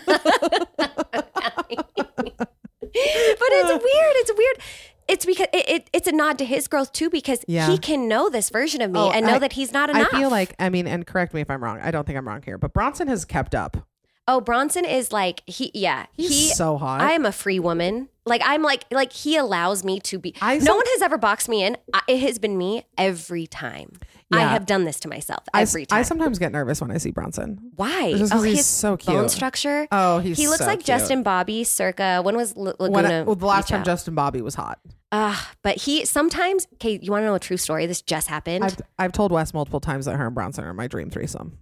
[3.37, 4.15] but it's weird.
[4.15, 4.57] It's weird.
[5.07, 7.69] It's because it, it, it's a nod to his growth too because Yeah.
[7.69, 10.09] he can know this version of me Oh, and know I- that he's not enough.
[10.13, 11.79] I feel like, I mean, and correct me if I'm wrong.
[11.81, 13.77] I don't think I'm wrong here, but Bronson has kept up.
[14.27, 16.99] oh, Bronson is like he yeah He's he so hot.
[17.01, 18.09] I am a free woman.
[18.25, 20.35] Like I'm like like he allows me to be.
[20.41, 21.77] I no one has ever boxed me in.
[21.93, 23.93] I, it has been me every time.
[24.29, 25.99] I have done this to myself I every time.
[25.99, 27.71] I sometimes get nervous when I see Bronson.
[27.77, 28.11] Why?
[28.29, 29.15] Oh, he's his so cute.
[29.15, 29.87] Bone structure.
[29.89, 30.87] Oh, he's he looks so like cute.
[30.87, 32.19] Justin Bobby circa.
[32.21, 32.91] When was L- Laguna?
[32.91, 33.85] When I, well, the last time out?
[33.85, 34.79] Justin Bobby was hot.
[35.11, 36.67] Ah, but he sometimes.
[36.75, 37.85] Okay, you want to know a true story?
[37.85, 38.63] This just happened.
[38.63, 41.57] I've, I've told Wes multiple times that her and Bronson are my dream threesome.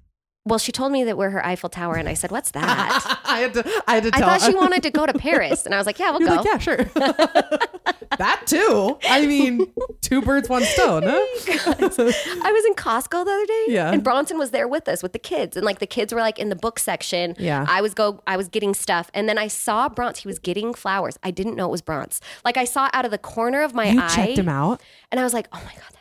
[0.45, 3.39] Well, she told me that we're her Eiffel Tower, and I said, "What's that?" I
[3.39, 3.83] had to.
[3.87, 4.29] I had to I tell.
[4.29, 6.35] thought she wanted to go to Paris, and I was like, "Yeah, we'll You're go."
[6.35, 6.77] like, yeah, sure.
[8.17, 8.97] that too.
[9.09, 9.71] I mean,
[10.01, 11.03] two birds, one stone.
[11.05, 11.25] Huh?
[11.27, 13.91] I was in Costco the other day, Yeah.
[13.91, 16.39] and Bronson was there with us with the kids, and like the kids were like
[16.39, 17.35] in the book section.
[17.39, 17.65] Yeah.
[17.67, 20.19] I was go, I was getting stuff, and then I saw Bronze.
[20.19, 21.17] He was getting flowers.
[21.23, 22.21] I didn't know it was Bronze.
[22.43, 24.81] Like I saw out of the corner of my you eye, checked him out.
[25.11, 25.94] and I was like, "Oh my god, that man!"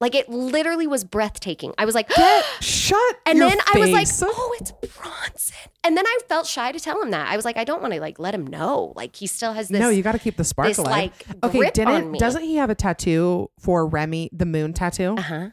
[0.00, 1.74] Like it literally was breathtaking.
[1.76, 2.10] I was like,
[2.60, 3.16] Shut.
[3.26, 4.22] and then I was like, face.
[4.24, 7.28] "Oh, it's Bronson," and then I felt shy to tell him that.
[7.30, 8.94] I was like, "I don't want to like let him know.
[8.96, 11.12] Like he still has this." no, you got to keep the spark this, alive.
[11.28, 15.16] like, okay, didn't doesn't he have a tattoo for Remy, the moon tattoo?
[15.18, 15.48] Uh huh.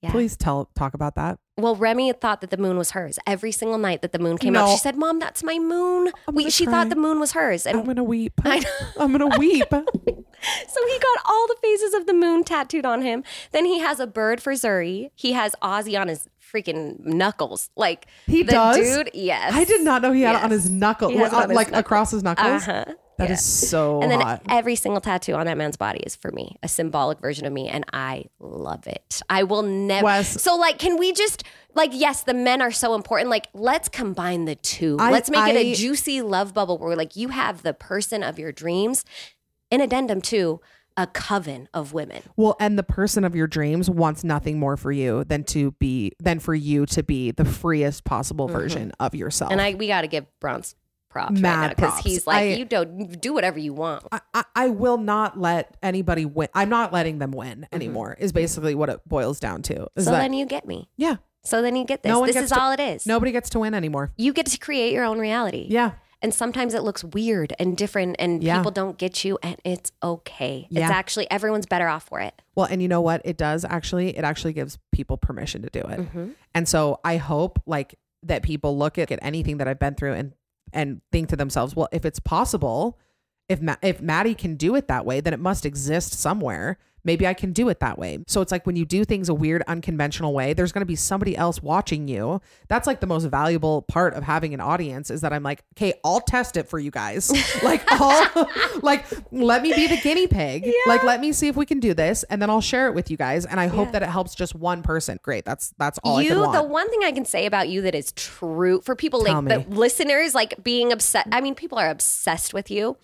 [0.00, 0.10] Yeah.
[0.12, 1.38] Please tell talk about that.
[1.58, 3.18] Well, Remy thought that the moon was hers.
[3.26, 6.48] Every single night that the moon came up, she said, "Mom, that's my moon." We,
[6.50, 6.72] she cry.
[6.72, 8.32] thought the moon was hers, and I'm gonna weep.
[8.44, 8.62] I.
[8.98, 9.68] I'm gonna weep.
[9.70, 13.22] so he got all the phases of the moon tattooed on him.
[13.50, 15.10] Then he has a bird for Zuri.
[15.14, 17.68] He has Ozzy on his freaking knuckles.
[17.76, 18.76] Like He the does?
[18.76, 19.10] dude.
[19.12, 21.78] Yes, I did not know he had it on his knuckle, has his like knuckles.
[21.80, 22.66] across his knuckles.
[22.66, 22.84] Uh-huh.
[23.18, 23.68] That is Yeah.
[23.68, 24.42] so And then hot.
[24.48, 27.68] every single tattoo on that man's body is for me, a symbolic version of me,
[27.68, 29.20] and I love it.
[29.28, 30.04] I will never.
[30.04, 31.44] Wes- So, like, can we just
[31.74, 33.30] like, yes, the men are so important.
[33.30, 34.96] Like, let's combine the two.
[34.98, 38.38] I- let's make it a juicy love bubble where, like, you have the person of
[38.38, 39.04] your dreams.
[39.70, 40.60] In addendum to
[40.98, 42.22] a coven of women.
[42.36, 46.12] Well, and the person of your dreams wants nothing more for you than to be
[46.20, 49.50] than for you to be the freest possible version of yourself.
[49.50, 49.60] Mm-hmm.
[49.60, 50.74] And I, we got to give Bronze
[51.12, 54.04] props Mad right because he's like, I- you don't do whatever you want.
[54.10, 56.48] I, I, I will not let anybody win.
[56.54, 58.16] I'm not letting them win anymore.
[58.18, 59.74] Is basically what it boils down to.
[59.74, 60.00] Mm-hmm.
[60.02, 60.88] so that then you get me.
[60.96, 62.10] yeah, So then you get this.
[62.10, 63.06] No this is to- all it is.
[63.06, 64.10] nobody gets to win anymore.
[64.16, 65.66] You get to create your own reality.
[65.68, 65.92] Yeah,
[66.22, 68.56] And sometimes it looks weird and different and Yeah.
[68.58, 70.66] people don't get you and it's okay.
[70.70, 70.82] Yeah.
[70.82, 72.34] It's actually everyone's better off for it.
[72.54, 73.22] Well, and you know what?
[73.24, 76.00] It does actually, it actually gives people permission to do it.
[76.00, 76.28] Mm-hmm.
[76.54, 80.12] And so I hope like that people look at, at anything that I've been through
[80.12, 80.32] and
[80.72, 82.98] and think to themselves, well, if it's possible,
[83.48, 86.78] if Ma- if Maddie can do it that way, then it must exist somewhere.
[87.04, 88.18] Maybe I can do it that way.
[88.28, 90.96] So it's like when you do things a weird, unconventional way, there's going to be
[90.96, 92.40] somebody else watching you.
[92.68, 95.94] That's like the most valuable part of having an audience is that I'm like, okay,
[96.04, 97.30] I'll test it for you guys.
[97.62, 98.48] like, I'll
[98.82, 100.72] like let me be the guinea pig.
[100.86, 103.10] Like, let me see if we can do this, and then I'll share it with
[103.10, 103.44] you guys.
[103.44, 105.18] And I hope that it helps just one person.
[105.22, 105.44] Great.
[105.44, 108.80] That's that's all you the one thing I can say about you that is true
[108.80, 112.70] for people Tell like the listeners like being obsessed I mean people are obsessed with
[112.70, 112.96] you.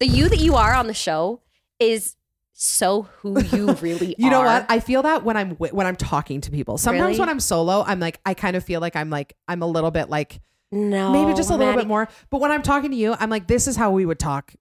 [0.00, 1.40] The you that you are on the show
[1.78, 2.16] is
[2.56, 4.64] so who you really You know what?
[4.68, 6.78] I feel that when I'm when I'm talking to people.
[6.78, 7.18] Sometimes Really?
[7.20, 9.90] when I'm solo, I'm like I kind of feel like I'm like I'm a little
[9.90, 10.40] bit like
[10.72, 11.12] no.
[11.12, 12.08] maybe just a little bit more.
[12.30, 14.54] But when I'm talking to you, I'm like this is how we would talk.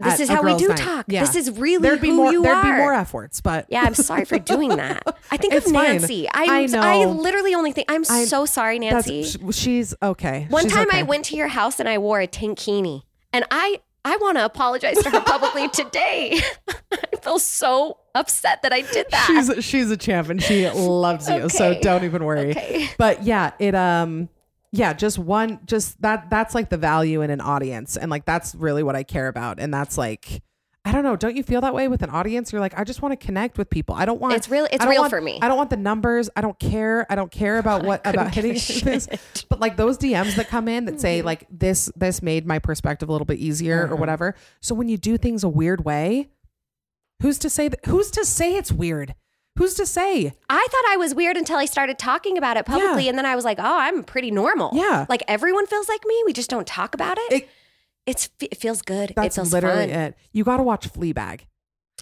[0.00, 0.78] This is how we do night.
[0.78, 1.06] talk.
[1.08, 1.20] Yeah.
[1.24, 2.62] This is really there'd be who more you there'd are.
[2.62, 5.02] be more efforts, but Yeah, I'm sorry for doing that.
[5.32, 5.98] I think of It's fine.
[5.98, 6.28] Nancy.
[6.32, 6.80] I know.
[6.80, 9.24] I literally only think I'm I- so sorry, Nancy.
[9.50, 10.46] she's okay.
[10.50, 13.02] One She's time I went to your house and I wore a tankini.
[13.32, 16.40] And I I want to apologize to her publicly today.
[16.92, 19.26] I feel so upset that I did that.
[19.26, 21.48] She's she's a champ and she loves you.
[21.48, 22.50] So don't even worry.
[22.50, 22.88] Okay.
[22.96, 24.28] But yeah, it um
[24.72, 28.54] yeah, just one just that that's like the value in an audience and like that's
[28.54, 30.42] really what I care about and that's like
[30.88, 31.16] I don't know.
[31.16, 32.50] Don't you feel that way with an audience?
[32.50, 33.94] You're like, I just want to connect with people.
[33.94, 34.34] I don't want.
[34.34, 35.38] It's real- it's real want- for me.
[35.42, 36.30] I don't want the numbers.
[36.34, 37.06] I don't care.
[37.10, 38.52] I don't care about what about hitting
[38.84, 39.06] this.
[39.50, 41.00] But like those DMs that come in that Mm-hmm.
[41.00, 43.92] say like this this made my perspective a little bit easier Uh-huh.
[43.92, 44.34] or whatever.
[44.60, 46.28] So when you do things a weird way,
[47.20, 47.84] who's to say that?
[47.86, 49.14] Who's to say it's weird?
[49.58, 50.32] Who's to say?
[50.48, 53.08] I thought I was weird until I started talking about it publicly Yeah.
[53.10, 55.04] and then I was like, "Oh, I'm pretty normal." Yeah.
[55.08, 56.22] Like everyone feels like me.
[56.24, 57.32] We just don't talk about it.
[57.32, 57.48] It-
[58.08, 59.12] it's it feels good.
[59.14, 60.00] That's it feels literally fun.
[60.00, 60.14] it.
[60.32, 61.40] You got to watch Fleabag.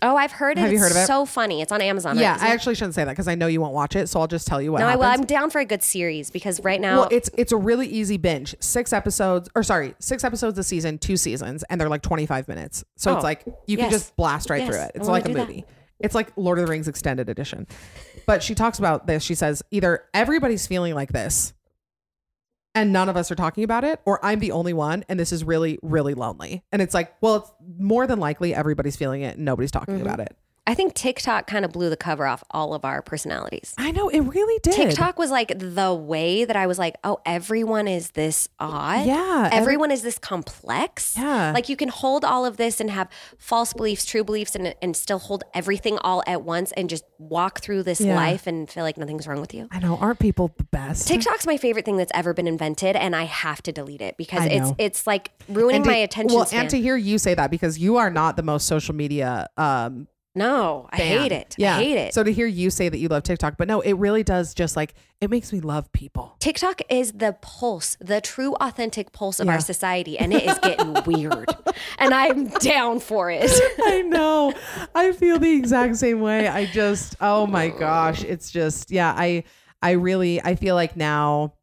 [0.02, 0.60] Oh, I've heard it.
[0.60, 1.00] Have you It's heard of it?
[1.00, 1.62] It's so funny.
[1.62, 2.18] It's on Amazon.
[2.18, 2.42] yeah, right?
[2.42, 4.10] I actually shouldn't say that because I know you won't watch it.
[4.10, 5.04] So I'll just tell you what No, I will.
[5.04, 8.18] I'm down for a good series because right now well, it's it's a really easy
[8.18, 8.54] binge.
[8.60, 12.84] Six episodes, or sorry, six episodes a season, two seasons, and they're like 25 minutes.
[12.96, 14.92] So Oh, it's like you can just blast right Yes, through it.
[14.96, 15.48] It's like a do that.
[15.48, 15.64] movie.
[15.98, 17.66] It's like Lord of the Rings extended edition.
[18.26, 19.22] But she talks about this.
[19.22, 21.54] She says either everybody's feeling like this,
[22.76, 25.32] and none of us are talking about it, or I'm the only one, and this
[25.32, 26.62] is really, really lonely.
[26.70, 30.06] And it's like, well, it's more than likely everybody's feeling it and nobody's talking mm-hmm.
[30.06, 30.36] about it.
[30.68, 33.72] I think TikTok kind of blew the cover off all of our personalities.
[33.78, 34.74] I know it really did.
[34.74, 39.06] TikTok was like the way that I was like, oh, everyone is this odd.
[39.06, 41.16] Yeah, every- Everyone is this complex.
[41.18, 41.52] Yeah.
[41.54, 44.96] Like you can hold all of this and have false beliefs, true beliefs, and, and
[44.96, 48.14] still hold everything all at once and just walk through this Yeah.
[48.16, 49.68] life and feel like nothing's wrong with you.
[49.70, 51.06] I know, aren't people the best?
[51.08, 54.46] TikTok's my favorite thing that's ever been invented, and I have to delete it because
[54.46, 56.62] it's it's like ruining to- my attention Well, span.
[56.62, 60.06] and to hear you say that because you are not the most social media um
[60.36, 61.18] no, I fan.
[61.22, 61.54] hate it.
[61.58, 61.76] Yeah.
[61.78, 62.14] I hate it.
[62.14, 64.76] So to hear you say that you love TikTok, but no, it really does just
[64.76, 66.36] like it makes me love people.
[66.40, 69.54] TikTok is the pulse, the true authentic pulse of Yeah.
[69.54, 71.48] our society, and it is getting weird.
[71.98, 73.50] And I'm down for it.
[73.82, 74.52] I know.
[74.94, 76.46] I feel the exact same way.
[76.48, 79.44] I just oh my gosh, it's just yeah, I
[79.82, 81.54] I really I feel like now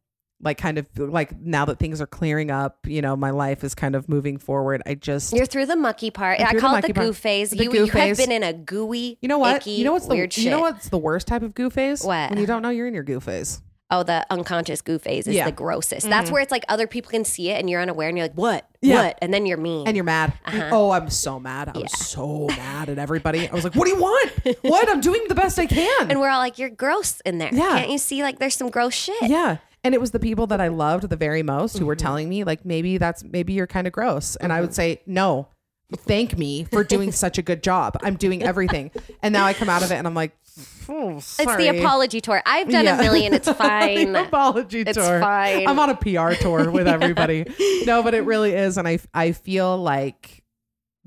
[0.42, 3.74] like kind of like now that things are clearing up, you know, my life is
[3.74, 4.82] kind of moving forward.
[4.86, 6.38] I just You're through the mucky part.
[6.38, 7.06] The call it the mucky part.
[7.06, 7.50] goo phase.
[7.50, 8.18] The you, goo you phase.
[8.18, 9.56] have been in a gooey, You know what?
[9.56, 12.04] icky, you know what's the weird you know what's the worst type of goo phase?
[12.04, 12.30] What?
[12.30, 13.60] When you don't know you're in your goo phase.
[13.90, 15.44] Oh, the unconscious goo phase is Yeah.
[15.44, 16.08] the grossest.
[16.08, 16.32] That's mm-hmm.
[16.32, 18.66] where it's like other people can see it and you're unaware and you're like, what?
[18.80, 19.04] Yeah.
[19.04, 19.18] What?
[19.20, 19.86] And then you're mean.
[19.86, 20.32] And you're mad.
[20.46, 20.70] Uh-huh.
[20.72, 21.68] Oh, I'm so mad.
[21.68, 23.48] I was so mad at everybody.
[23.48, 24.32] I was like, what do you want?
[24.62, 24.88] What?
[24.88, 26.10] I'm doing the best I can.
[26.10, 27.50] and we're all like, you're gross in there.
[27.52, 27.78] Yeah.
[27.78, 29.22] Can't you see like there's some gross shit?
[29.22, 29.58] Yeah.
[29.84, 32.06] And it was the people that I loved the very most who were mm-hmm.
[32.06, 34.34] telling me, like, maybe that's maybe you're kind of gross.
[34.36, 34.74] And I would uh-huh.
[34.74, 35.48] say, no,
[35.94, 37.98] thank me for doing such a good job.
[38.02, 38.90] I'm doing everything.
[39.22, 40.32] And now I come out of it and I'm like,
[40.88, 41.64] oh, It's sorry.
[41.68, 42.42] the apology tour.
[42.46, 42.98] I've done Yeah.
[42.98, 43.34] a million.
[43.34, 44.12] It's fine.
[44.12, 45.20] the apology It's tour.
[45.20, 45.68] fine.
[45.68, 47.44] I'm on a PR tour with everybody.
[47.84, 48.78] no, but it really is.
[48.78, 50.43] And I, I feel like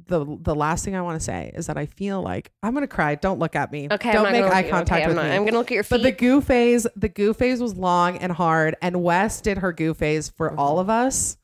[0.08, 2.88] the the last thing I want to say is that I feel like I'm gonna
[2.88, 3.16] cry.
[3.16, 3.88] Don't look at me.
[3.92, 4.72] Okay, Don't make eye look at you.
[4.72, 5.36] contact Okay, I'm with not- me.
[5.36, 5.90] I'm gonna look at your feet.
[5.98, 9.72] But the goo phase, the goo phase was long and hard, and Wes did her
[9.74, 10.60] goo phase for Mm-hmm.
[10.60, 11.38] all of us.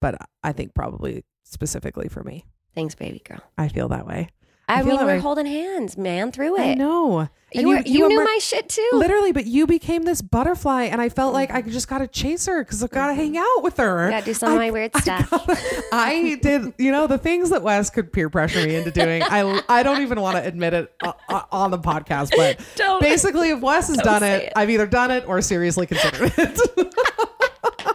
[0.00, 3.40] But I think probably specifically for me, Thanks, baby girl.
[3.56, 4.28] I feel that way.
[4.68, 5.18] I, feel mean, we're way.
[5.20, 6.62] holding hands, man, through it.
[6.62, 7.28] I know.
[7.52, 8.88] You, were, you, knew emer- my shit too.
[8.94, 12.46] Literally, but you became this butterfly, and I felt like I just got to chase
[12.46, 13.96] her because I got to hang out with her.
[13.96, 14.10] Mm-hmm.
[14.10, 15.30] Gotta do some of my weird I stuff.
[15.30, 19.22] gotta- I did, you know, the things that Wes could peer pressure me into doing.
[19.22, 23.00] I I don't even want to admit it uh, uh, on the podcast, but Don't-
[23.00, 24.52] basically, if Wes has done it, it.
[24.56, 26.58] I've either done it or seriously considered it.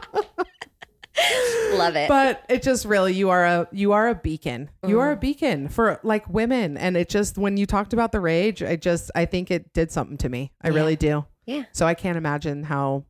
[1.80, 2.08] Love it.
[2.10, 5.22] but it just really you are a you are a beacon you are a Mm.
[5.22, 9.10] beacon for like women and it just when you talked about the rage i just
[9.16, 11.64] i think it did something to me i really do yeah.
[11.72, 13.04] so i can't imagine how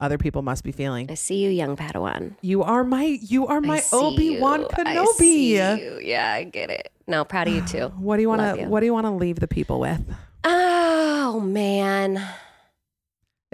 [0.00, 2.34] other people must be feeling I see you, young Padawan.
[2.42, 6.00] you are my you are my obi-wan kenobi I see you.
[6.02, 6.90] Yeah, I get it.
[7.06, 7.86] No, proud of you too.
[7.98, 10.02] what do you want to what do you want to leave the people with
[10.42, 12.20] Oh man.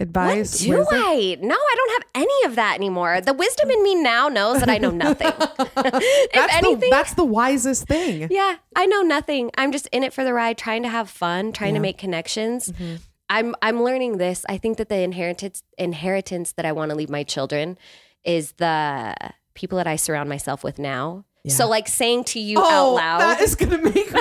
[0.01, 0.99] Advice what do wisdom?
[0.99, 1.39] I?
[1.41, 3.21] No, I don't have any of that anymore.
[3.21, 5.27] The wisdom in me now knows that I know nothing.
[5.39, 9.51] if that's anything, the that's the wisest thing yeah, I know nothing.
[9.57, 12.71] I'm just in it for the ride, trying to have fun, trying to make connections.
[12.71, 12.97] Mm-hmm.
[13.29, 14.45] I'm I'm learning this.
[14.49, 17.79] I think that the inheritance inheritance that I want to leave my children
[18.25, 19.15] is the
[19.55, 21.25] people that I surround myself with now.
[21.49, 24.21] So like saying to you out oh loud, that is gonna make me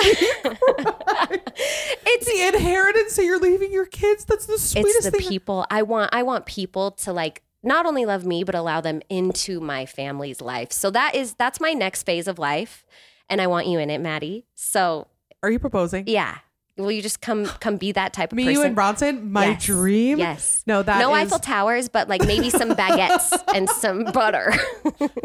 [2.06, 5.66] it's the inheritance that you're leaving your kids that's the sweetest it's the thing people
[5.70, 6.14] I want.
[6.14, 10.40] I want people to like not only love me but allow them into my family's
[10.40, 10.72] life.
[10.72, 12.86] So that is that's my next phase of life,
[13.28, 14.46] and I want you in it, Maddie.
[14.54, 15.08] So
[15.42, 16.38] are you proposing yeah,
[16.76, 18.60] will you just come come be that type of Me, person?
[18.60, 19.64] you, and Bronson, my Yes.
[19.64, 20.18] dream.
[20.18, 20.62] Yes.
[20.66, 24.52] No, that no is- Eiffel Towers, but like maybe some baguettes and some butter.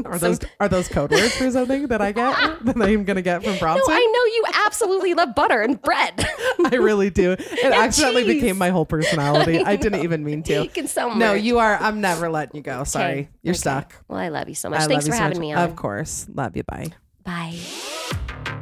[0.05, 2.35] Are those are those code words for something that I get
[2.65, 3.93] that I'm gonna get from no, Bronson?
[3.93, 6.27] I know you absolutely love butter and bread.
[6.65, 7.31] I really do.
[7.33, 8.41] It accidentally cheese.
[8.41, 9.59] became my whole personality.
[9.59, 10.63] I, didn't even mean to.
[10.63, 11.75] You can sell No, you are.
[11.77, 12.83] I'm never letting you go.
[12.83, 13.93] Sorry, you're stuck.
[14.07, 14.81] Well, I love you so much.
[14.81, 15.41] I Thanks love for you so having much.
[15.41, 15.69] me on.
[15.69, 16.63] Of course, love you.
[16.63, 16.89] Bye.
[17.23, 17.57] Bye.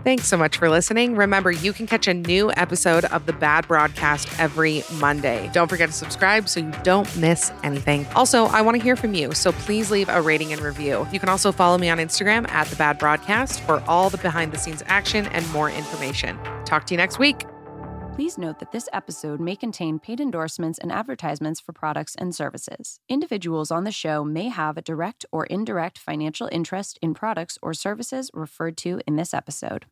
[0.04, 1.16] Thanks so much for listening.
[1.16, 5.50] Remember, you can catch a new episode of the Bad Broadcast every Monday.
[5.54, 8.06] Don't forget to subscribe so you don't miss anything.
[8.14, 11.08] Also, I want to hear from you, so please leave a rating and review.
[11.14, 14.52] You can also follow me on Instagram at the Bad Broadcast for all the behind
[14.52, 16.38] the scenes action and more information.
[16.66, 17.46] Talk to you next week.
[18.14, 23.00] Please note that this episode may contain paid endorsements and advertisements for products and services.
[23.08, 27.74] Individuals on the show may have a direct or indirect financial interest in products or
[27.74, 29.86] services referred to in this episode.